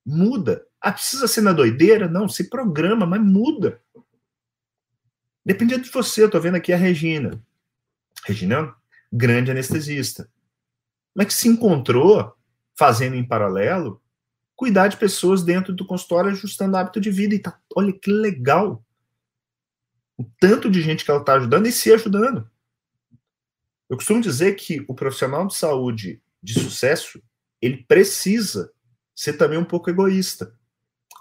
[0.05, 0.67] Muda.
[0.81, 2.09] Ah, precisa ser na doideira?
[2.09, 3.81] Não, se programa, mas muda.
[5.45, 6.23] Depende de você.
[6.23, 7.41] Eu tô vendo aqui a Regina.
[8.25, 8.75] Regina é uma
[9.11, 10.29] grande anestesista.
[11.15, 12.33] Mas que se encontrou
[12.75, 14.01] fazendo em paralelo
[14.61, 17.33] cuidar de pessoas dentro do consultório, ajustando hábito de vida.
[17.33, 18.85] E tá, olha que legal.
[20.15, 22.47] O tanto de gente que ela está ajudando e se ajudando.
[23.89, 27.19] Eu costumo dizer que o profissional de saúde de sucesso,
[27.59, 28.71] ele precisa
[29.15, 30.55] ser também um pouco egoísta,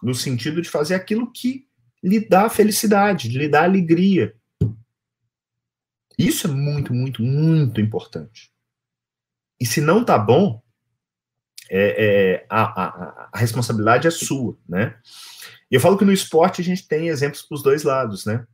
[0.02, 1.66] no sentido de fazer aquilo que
[2.02, 4.34] lhe dá felicidade, lhe dá alegria.
[6.18, 8.50] Isso é muito, muito, muito importante.
[9.58, 10.62] E se não tá bom,
[11.70, 14.96] é, é, a, a, a, responsabilidade é sua, né?
[15.70, 18.44] E eu falo que no esporte a gente tem exemplos para os dois lados, né?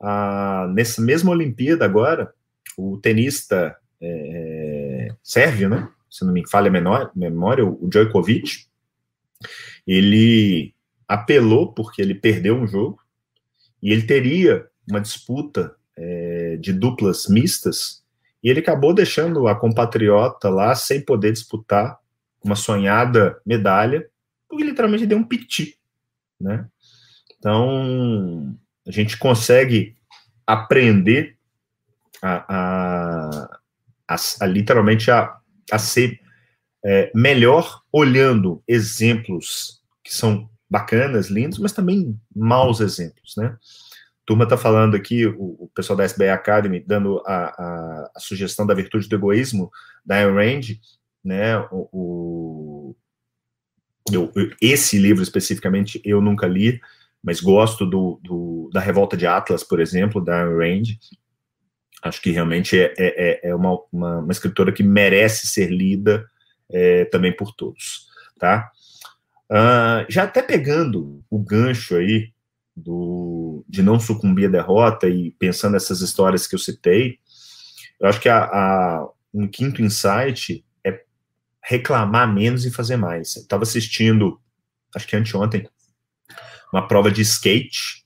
[0.00, 2.32] Ah, nessa mesma Olimpíada agora,
[2.76, 5.88] o tenista é, sérvio, né?
[6.10, 8.66] Se não me falha a memória, o Djokovic,
[9.86, 10.73] ele
[11.08, 12.98] apelou porque ele perdeu um jogo
[13.82, 18.02] e ele teria uma disputa é, de duplas mistas
[18.42, 21.98] e ele acabou deixando a compatriota lá sem poder disputar
[22.44, 24.06] uma sonhada medalha,
[24.46, 25.78] porque literalmente deu um piti,
[26.38, 26.68] né?
[27.38, 28.54] Então,
[28.86, 29.96] a gente consegue
[30.46, 31.38] aprender
[32.22, 33.60] a, a,
[34.08, 35.38] a, a literalmente a,
[35.70, 36.20] a ser
[36.84, 43.56] é, melhor olhando exemplos que são bacanas, lindos, mas também maus exemplos, né?
[44.26, 48.66] Turma está falando aqui, o, o, pessoal da SBA Academy, dando a, a, a, sugestão
[48.66, 49.70] da virtude do egoísmo
[50.04, 50.62] da Ayn Rand,
[51.22, 52.96] né, o, o,
[54.10, 56.80] eu, esse livro especificamente eu nunca li,
[57.22, 60.98] mas gosto do, do, da Revolta de Atlas, por exemplo, da Ayn Rand.
[62.02, 66.28] Acho que realmente é, é, é, é uma, uma, uma, escritora que merece ser lida
[66.68, 68.08] é, também por todos,
[68.38, 68.70] tá?
[69.50, 72.32] Uh, já até pegando o gancho aí
[72.74, 77.18] do, de não sucumbir à derrota e pensando nessas histórias que eu citei,
[78.00, 81.02] eu acho que a, a, um quinto insight é
[81.62, 83.36] reclamar menos e fazer mais.
[83.36, 84.40] Eu estava assistindo,
[84.94, 85.68] acho que anteontem,
[86.72, 88.04] uma prova de skate,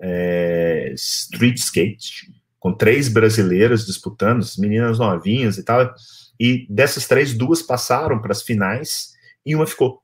[0.00, 5.94] é, street skate, com três brasileiras disputando, meninas novinhas e tal.
[6.38, 9.14] E dessas três, duas passaram para as finais
[9.44, 10.02] e uma ficou.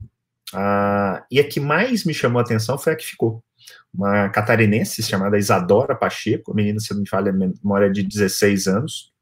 [0.54, 3.42] Ah, e a que mais me chamou a atenção foi a que ficou.
[3.92, 9.12] Uma catarinense chamada Isadora Pacheco, menina, se não me falha a memória, de 16 anos.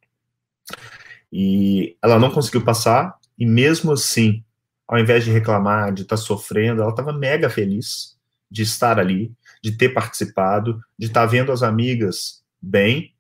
[1.33, 4.45] E ela não conseguiu passar, e mesmo assim,
[4.87, 8.15] ao invés de reclamar, de estar tá sofrendo, ela estava mega feliz
[8.51, 13.13] de estar ali, de ter participado, de estar tá vendo as amigas bem,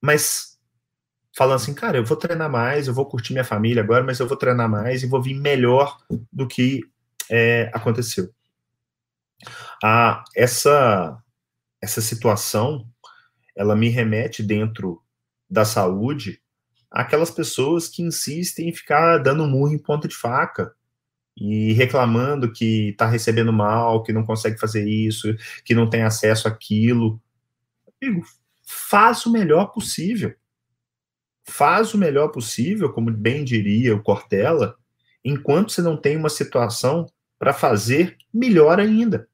[0.00, 0.58] mas
[1.36, 4.26] falando assim, cara, eu vou treinar mais, eu vou curtir minha família agora, mas eu
[4.26, 5.98] vou treinar mais e vou vir melhor
[6.32, 6.80] do que
[7.32, 8.30] é, aconteceu.
[9.82, 11.18] Ah, essa
[11.80, 12.86] essa situação,
[13.56, 15.02] ela me remete dentro
[15.50, 16.40] da saúde
[16.88, 20.72] aquelas pessoas que insistem em ficar dando murro em ponta de faca
[21.36, 26.46] e reclamando que está recebendo mal, que não consegue fazer isso, que não tem acesso
[26.46, 27.20] àquilo.
[28.00, 28.24] Amigo,
[28.64, 30.32] faz o melhor possível.
[31.44, 34.76] Faz o melhor possível, como bem diria o Cortella,
[35.24, 37.06] enquanto você não tem uma situação
[37.42, 39.28] para fazer melhor ainda.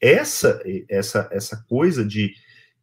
[0.00, 2.34] Essa essa essa coisa de,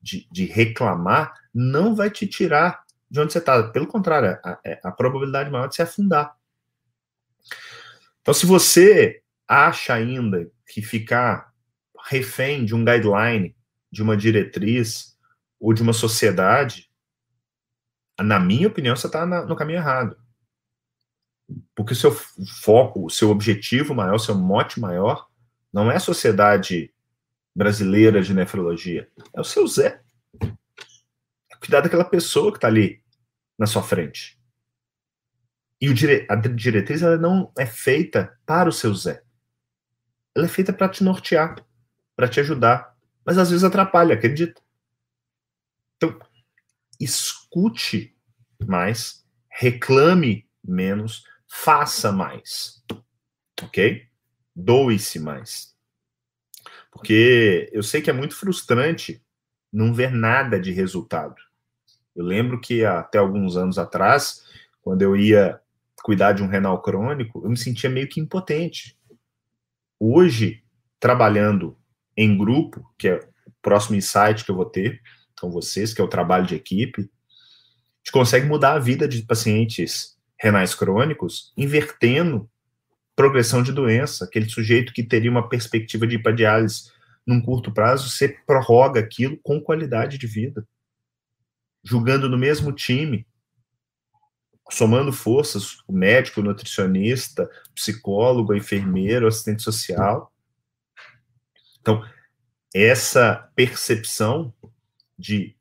[0.02, 3.62] de, de reclamar não vai te tirar de onde você está.
[3.64, 6.34] Pelo contrário, a, é, a, probabilidade maior de se afundar.
[8.22, 11.52] Então, se você acha ainda que ficar
[12.06, 13.58] refém de um guideline,
[13.92, 15.18] de uma diretriz
[15.60, 16.90] ou de uma sociedade,
[18.18, 20.18] na minha opinião, você está no caminho errado.
[21.76, 25.28] Porque o seu foco, o seu objetivo maior, o seu mote maior,
[25.72, 26.94] não é a sociedade
[27.56, 30.02] brasileira de nefrologia, é o seu Zé
[31.60, 33.04] cuidar daquela pessoa que está ali
[33.58, 34.40] na sua frente.
[35.80, 36.26] E dire...
[36.30, 39.24] a diretriz ela não é feita para o seu Zé.
[40.36, 41.56] Ela é feita para te nortear,
[42.16, 42.96] para te ajudar.
[43.26, 44.62] Mas às vezes atrapalha, acredita?
[45.98, 46.18] Então,
[47.00, 48.16] escute
[48.66, 52.84] mais, reclame menos, faça mais.
[53.64, 54.08] Ok?
[54.56, 55.76] Doe-se mais.
[56.92, 59.24] Porque eu sei que é muito frustrante
[59.72, 61.36] não ver nada de resultado.
[62.16, 64.44] Eu lembro que até alguns anos atrás,
[64.82, 65.62] quando eu ia
[66.02, 68.98] cuidar de um renal crônico, eu me sentia meio que impotente.
[70.00, 70.64] Hoje,
[71.00, 71.78] trabalhando
[72.16, 75.02] em grupo, que é o próximo insight que eu vou ter
[75.40, 77.04] com vocês, que é o trabalho de equipe, a
[78.00, 82.50] gente consegue mudar a vida de pacientes renais crônicos, invertendo
[83.16, 84.26] progressão de doença.
[84.26, 86.92] Aquele sujeito que teria uma perspectiva de hipadiálise
[87.26, 90.66] num curto prazo, você prorroga aquilo com qualidade de vida
[91.88, 93.26] jogando no mesmo time,
[94.70, 100.34] somando forças, o médico, o nutricionista, o psicólogo, o enfermeiro, o assistente social.
[101.80, 102.04] Então,
[102.76, 104.54] essa percepção
[105.18, 105.56] de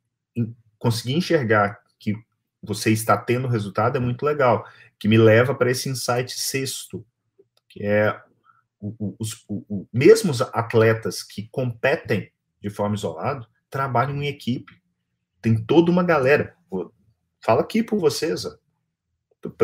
[0.79, 1.81] conseguir enxergar
[2.67, 4.67] você está tendo resultado é muito legal,
[4.99, 7.05] que me leva para esse insight sexto,
[7.69, 8.21] que é
[8.81, 14.73] os, os mesmos atletas que competem de forma isolada trabalham em equipe.
[15.41, 16.55] Tem toda uma galera.
[17.45, 18.45] Fala aqui por vocês.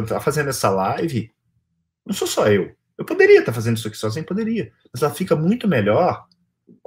[0.07, 1.32] Tá fazendo essa live.
[2.05, 2.74] Não sou só eu.
[2.96, 4.72] Eu poderia estar tá fazendo isso aqui sozinho, poderia.
[4.92, 6.26] Mas ela fica muito melhor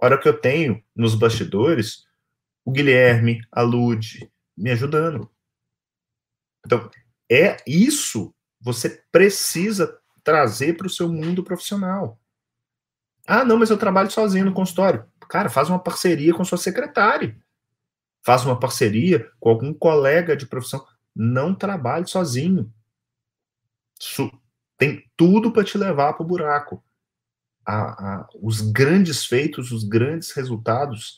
[0.01, 2.05] a hora que eu tenho nos bastidores
[2.65, 5.29] o Guilherme, a Lud, me ajudando.
[6.65, 6.89] Então,
[7.29, 12.19] é isso você precisa trazer para o seu mundo profissional.
[13.27, 15.05] Ah, não, mas eu trabalho sozinho no consultório.
[15.29, 17.37] Cara, faz uma parceria com sua secretária
[18.25, 20.83] faz uma parceria com algum colega de profissão.
[21.15, 22.73] Não trabalhe sozinho.
[23.99, 24.31] Isso
[24.79, 26.83] tem tudo para te levar para o buraco.
[27.63, 31.17] A, a, os grandes feitos, os grandes resultados,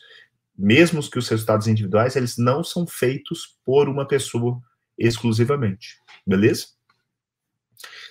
[0.55, 4.61] mesmo que os resultados individuais, eles não são feitos por uma pessoa
[4.97, 5.99] exclusivamente.
[6.25, 6.67] Beleza?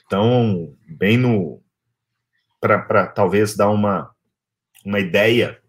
[0.06, 1.62] Então, bem no.
[2.60, 4.10] para talvez dar uma,
[4.84, 5.60] uma ideia,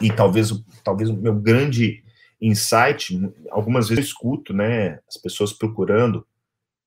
[0.00, 0.50] e talvez,
[0.84, 2.04] talvez o meu grande
[2.40, 3.20] insight,
[3.50, 6.26] algumas vezes eu escuto, né, as pessoas procurando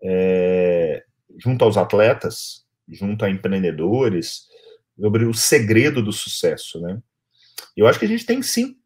[0.01, 1.03] é,
[1.37, 4.47] junto aos atletas junto a empreendedores,
[4.99, 7.01] sobre o segredo do sucesso, né?
[7.75, 8.77] Eu acho que a gente tem sim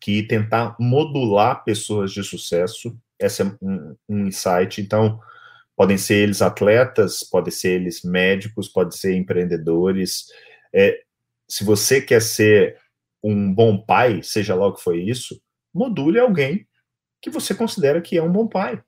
[0.00, 2.96] que tentar modular pessoas de sucesso.
[3.18, 4.80] Esse é um, um insight.
[4.80, 5.20] Então,
[5.76, 10.26] podem ser eles atletas, podem ser eles médicos, podem ser empreendedores.
[10.74, 11.02] É,
[11.48, 12.78] se você quer ser
[13.22, 15.40] um bom pai, seja lá o que foi isso,
[15.72, 16.66] module alguém
[17.20, 18.82] que você considera que é um bom pai.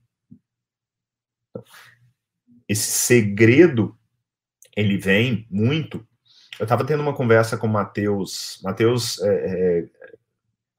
[2.68, 3.99] Esse segredo,
[4.76, 6.07] ele vem muito.
[6.59, 8.61] Eu estava tendo uma conversa com o Matheus.
[8.62, 9.89] Matheus é, é,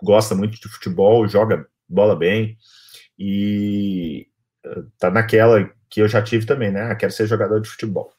[0.02, 2.58] gosta muito de futebol, joga bola bem,
[3.20, 4.28] e
[4.66, 6.84] eh, tá naquela que eu já tive também, né?
[6.84, 8.14] Ah, quero ser jogador de futebol.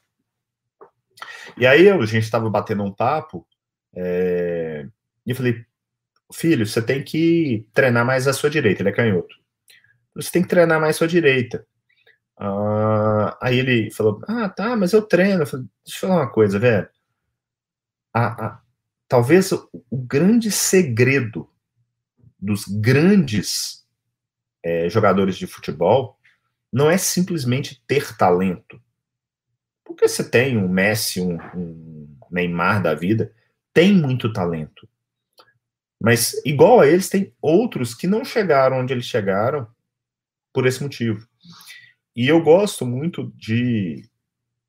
[1.57, 3.47] E aí a gente estava batendo um papo,
[3.95, 4.87] é,
[5.27, 5.65] e eu falei,
[6.33, 9.35] filho, você tem que treinar mais a sua direita, ele é canhoto.
[10.15, 11.67] Você tem que treinar mais a sua direita.
[12.39, 15.43] Ah, aí ele falou, ah, tá, mas eu treino.
[15.43, 16.89] Eu falei, Deixa eu falar uma coisa, velho.
[18.13, 18.63] A, a,
[19.09, 21.49] talvez o, o grande segredo
[22.39, 23.80] dos grandes
[24.63, 26.19] é, jogadores de futebol
[26.73, 28.81] não é simplesmente ter talento.
[29.85, 33.33] Porque você tem um Messi, um, um Neymar da vida,
[33.75, 34.89] tem muito talento.
[36.01, 39.67] Mas, igual a eles, tem outros que não chegaram onde eles chegaram
[40.53, 41.27] por esse motivo.
[42.17, 44.09] E eu gosto muito de,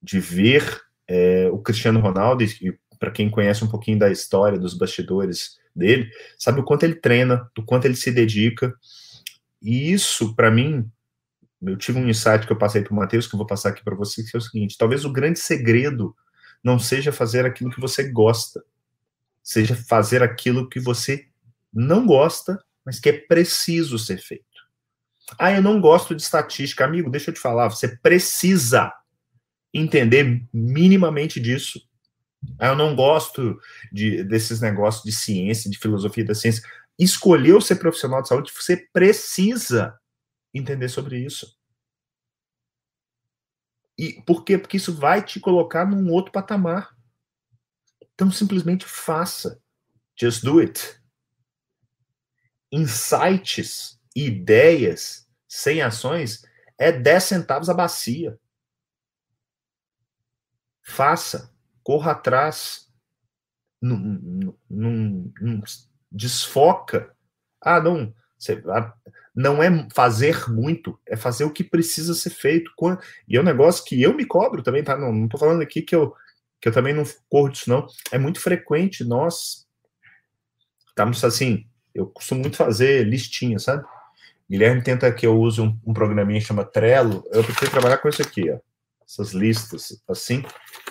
[0.02, 4.74] de ver é, o Cristiano Ronaldo, e para quem conhece um pouquinho da história dos
[4.74, 8.76] bastidores dele, sabe o quanto ele treina, do quanto ele se dedica.
[9.62, 10.90] E isso, para mim,
[11.62, 13.84] eu tive um insight que eu passei para o Matheus, que eu vou passar aqui
[13.84, 16.16] para você, que é o seguinte: talvez o grande segredo
[16.64, 18.64] não seja fazer aquilo que você gosta,
[19.44, 21.28] seja fazer aquilo que você
[21.74, 24.46] não gosta, mas que é preciso ser feito.
[25.40, 26.84] Ah, eu não gosto de estatística.
[26.84, 28.92] Amigo, deixa eu te falar, você precisa
[29.74, 31.80] entender minimamente disso
[32.58, 33.60] ah, eu não gosto
[33.92, 36.64] de, desses negócios de ciência, de filosofia da ciência.
[37.02, 40.00] Escolheu ser profissional de saúde, você precisa
[40.54, 41.58] entender sobre isso.
[43.98, 44.58] E por quê?
[44.58, 46.96] Porque isso vai te colocar num outro patamar.
[48.14, 49.60] Então simplesmente faça.
[50.16, 51.02] Just do it.
[52.72, 56.44] Insights, ideias sem ações
[56.78, 58.40] é 10 centavos a bacia.
[60.84, 61.52] Faça
[61.84, 62.92] corra atrás,
[63.82, 63.98] não,
[64.70, 65.62] não, não
[66.12, 67.12] desfoca.
[67.62, 68.14] Ah, não,
[69.36, 72.72] não é fazer muito, é fazer o que precisa ser feito.
[73.28, 74.98] E é um negócio que eu me cobro também, tá?
[74.98, 76.14] Não, não tô falando aqui que eu,
[76.60, 77.88] que eu também não corro disso, não.
[78.12, 79.68] É muito frequente nós
[80.88, 83.86] estamos assim, eu costumo muito fazer listinha, sabe?
[84.50, 87.24] Guilherme tenta que eu use um, um programinha que chama Trello.
[87.32, 88.60] Eu prefiro trabalhar com isso aqui, ó.
[89.06, 90.44] Essas listas, assim,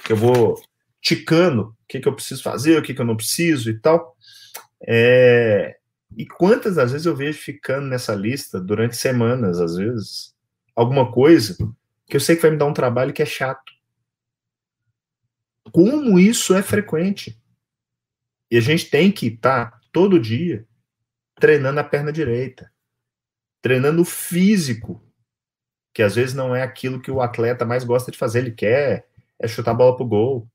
[0.05, 0.61] que eu vou
[1.01, 4.17] ticando o que, que eu preciso fazer, o que, que eu não preciso e tal.
[4.87, 5.79] É,
[6.17, 10.35] e quantas às vezes eu vejo ficando nessa lista durante semanas, às vezes,
[10.75, 11.57] alguma coisa
[12.07, 13.73] que eu sei que vai me dar um trabalho que é chato.
[15.73, 17.41] Como isso é frequente?
[18.51, 20.67] E a gente tem que estar tá, todo dia
[21.37, 22.73] treinando a perna direita,
[23.63, 25.03] treinando o físico,
[25.95, 29.09] que às vezes não é aquilo que o atleta mais gosta de fazer, ele quer
[29.39, 30.51] é chutar a bola pro gol,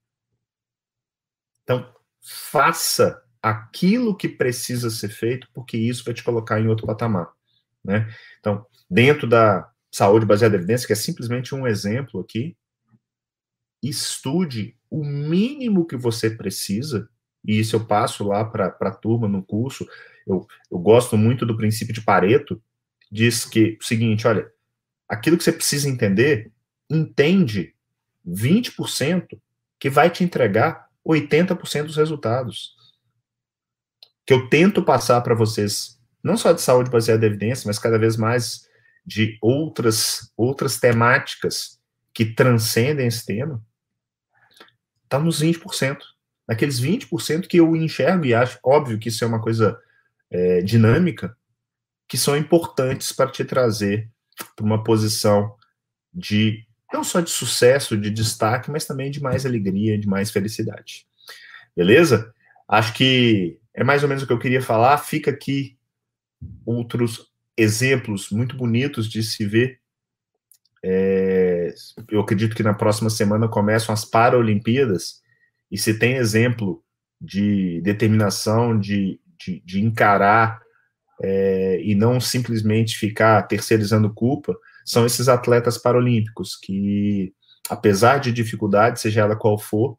[1.66, 7.32] então, faça aquilo que precisa ser feito, porque isso vai te colocar em outro patamar.
[7.84, 8.12] Né?
[8.40, 12.58] Então, dentro da saúde baseada em evidência, que é simplesmente um exemplo aqui,
[13.84, 17.08] estude o mínimo que você precisa,
[17.46, 19.88] e isso eu passo lá para a turma no curso.
[20.26, 22.60] Eu, eu gosto muito do princípio de Pareto,
[23.12, 24.52] diz que o seguinte: olha,
[25.08, 26.52] aquilo que você precisa entender,
[26.90, 27.76] entende
[28.28, 29.40] 20%
[29.80, 32.75] que vai te entregar 80% dos resultados.
[34.26, 38.00] Que eu tento passar para vocês, não só de saúde baseada em evidência, mas cada
[38.00, 38.68] vez mais
[39.06, 41.80] de outras, outras temáticas
[42.14, 43.64] que transcendem esse tema,
[45.04, 45.98] está nos 20%.
[46.48, 49.80] Naqueles 20% que eu enxergo e acho, óbvio que isso é uma coisa
[50.30, 51.36] é, dinâmica,
[52.08, 54.10] que são importantes para te trazer
[54.56, 55.56] para uma posição
[56.14, 61.06] de não só de sucesso, de destaque, mas também de mais alegria, de mais felicidade.
[61.76, 62.34] Beleza?
[62.68, 64.98] Acho que é mais ou menos o que eu queria falar.
[64.98, 65.78] Fica aqui
[66.66, 69.80] outros exemplos muito bonitos de se ver.
[70.84, 71.74] É,
[72.10, 75.22] eu acredito que na próxima semana começam as Paralimpíadas,
[75.72, 76.84] e se tem exemplo
[77.20, 80.62] de determinação, de, de, de encarar
[81.22, 84.56] é, e não simplesmente ficar terceirizando culpa,
[84.86, 87.34] são esses atletas paralímpicos que
[87.70, 89.98] apesar de dificuldade, seja ela qual for,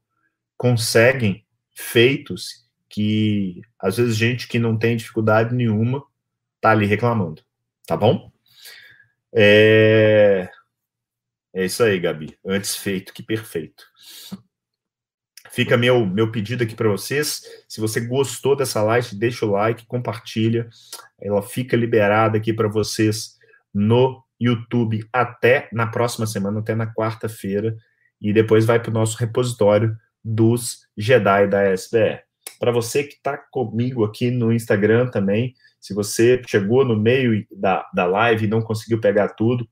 [0.56, 6.04] conseguem feitos que às vezes gente que não tem dificuldade nenhuma
[6.60, 7.42] tá ali reclamando,
[7.86, 8.30] tá bom?
[9.34, 10.48] É,
[11.54, 12.38] é isso aí, Gabi.
[12.44, 13.84] Antes feito que perfeito.
[15.50, 17.42] Fica meu, meu pedido aqui para vocês.
[17.66, 20.68] Se você gostou dessa live, deixa o like, compartilha.
[21.18, 23.38] Ela fica liberada aqui para vocês
[23.72, 27.74] no YouTube até na próxima semana, até na quarta-feira.
[28.20, 32.25] E depois vai para o nosso repositório dos Jedi da SBR.
[32.58, 37.86] Para você que está comigo aqui no Instagram também, se você chegou no meio da,
[37.94, 39.68] da live e não conseguiu pegar tudo,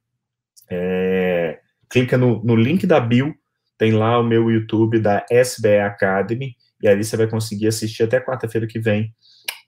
[0.70, 1.58] é,
[1.88, 3.34] clica no, no link da bio,
[3.76, 8.20] tem lá o meu YouTube da SBE Academy, e ali você vai conseguir assistir até
[8.20, 9.12] quarta-feira que vem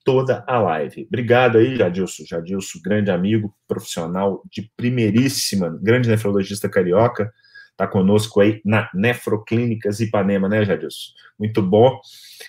[0.04, 1.04] toda a live.
[1.08, 2.24] Obrigado aí, Jadilson.
[2.24, 7.32] Jadilson, grande amigo, profissional de primeiríssima, grande nefrologista carioca,
[7.72, 11.12] está conosco aí na Nefroclínicas Ipanema, né, Jadilson?
[11.38, 12.00] Muito bom.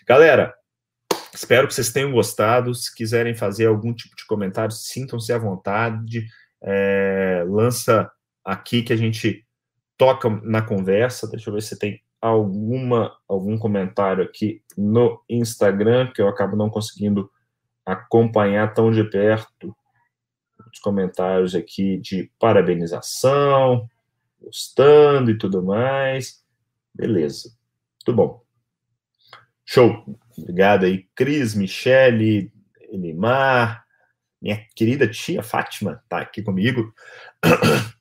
[0.07, 0.53] Galera,
[1.37, 2.73] espero que vocês tenham gostado.
[2.73, 6.25] Se quiserem fazer algum tipo de comentário, sintam-se à vontade.
[6.61, 8.11] É, lança
[8.43, 9.45] aqui que a gente
[9.97, 11.29] toca na conversa.
[11.29, 16.69] Deixa eu ver se tem alguma algum comentário aqui no Instagram, que eu acabo não
[16.69, 17.29] conseguindo
[17.85, 19.75] acompanhar tão de perto
[20.73, 23.87] os comentários aqui de parabenização,
[24.41, 26.43] gostando e tudo mais.
[26.93, 27.51] Beleza.
[28.03, 28.46] Tudo bom.
[29.69, 30.17] Show.
[30.37, 32.51] Obrigado aí, Cris, Michele,
[32.89, 33.83] Elimar,
[34.41, 36.93] minha querida tia Fátima tá aqui comigo.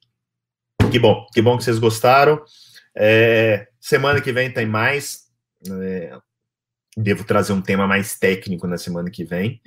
[0.92, 2.40] Que bom, que bom que vocês gostaram.
[2.94, 5.26] É, semana que vem tem mais.
[5.82, 6.16] É,
[6.96, 9.60] devo trazer um tema mais técnico na semana que vem,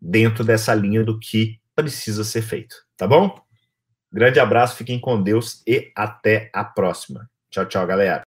[0.00, 2.76] dentro dessa linha do que precisa ser feito.
[2.96, 3.40] Tá bom?
[4.12, 7.30] Grande abraço, fiquem com Deus e até a próxima.
[7.48, 8.25] Tchau, tchau, galera.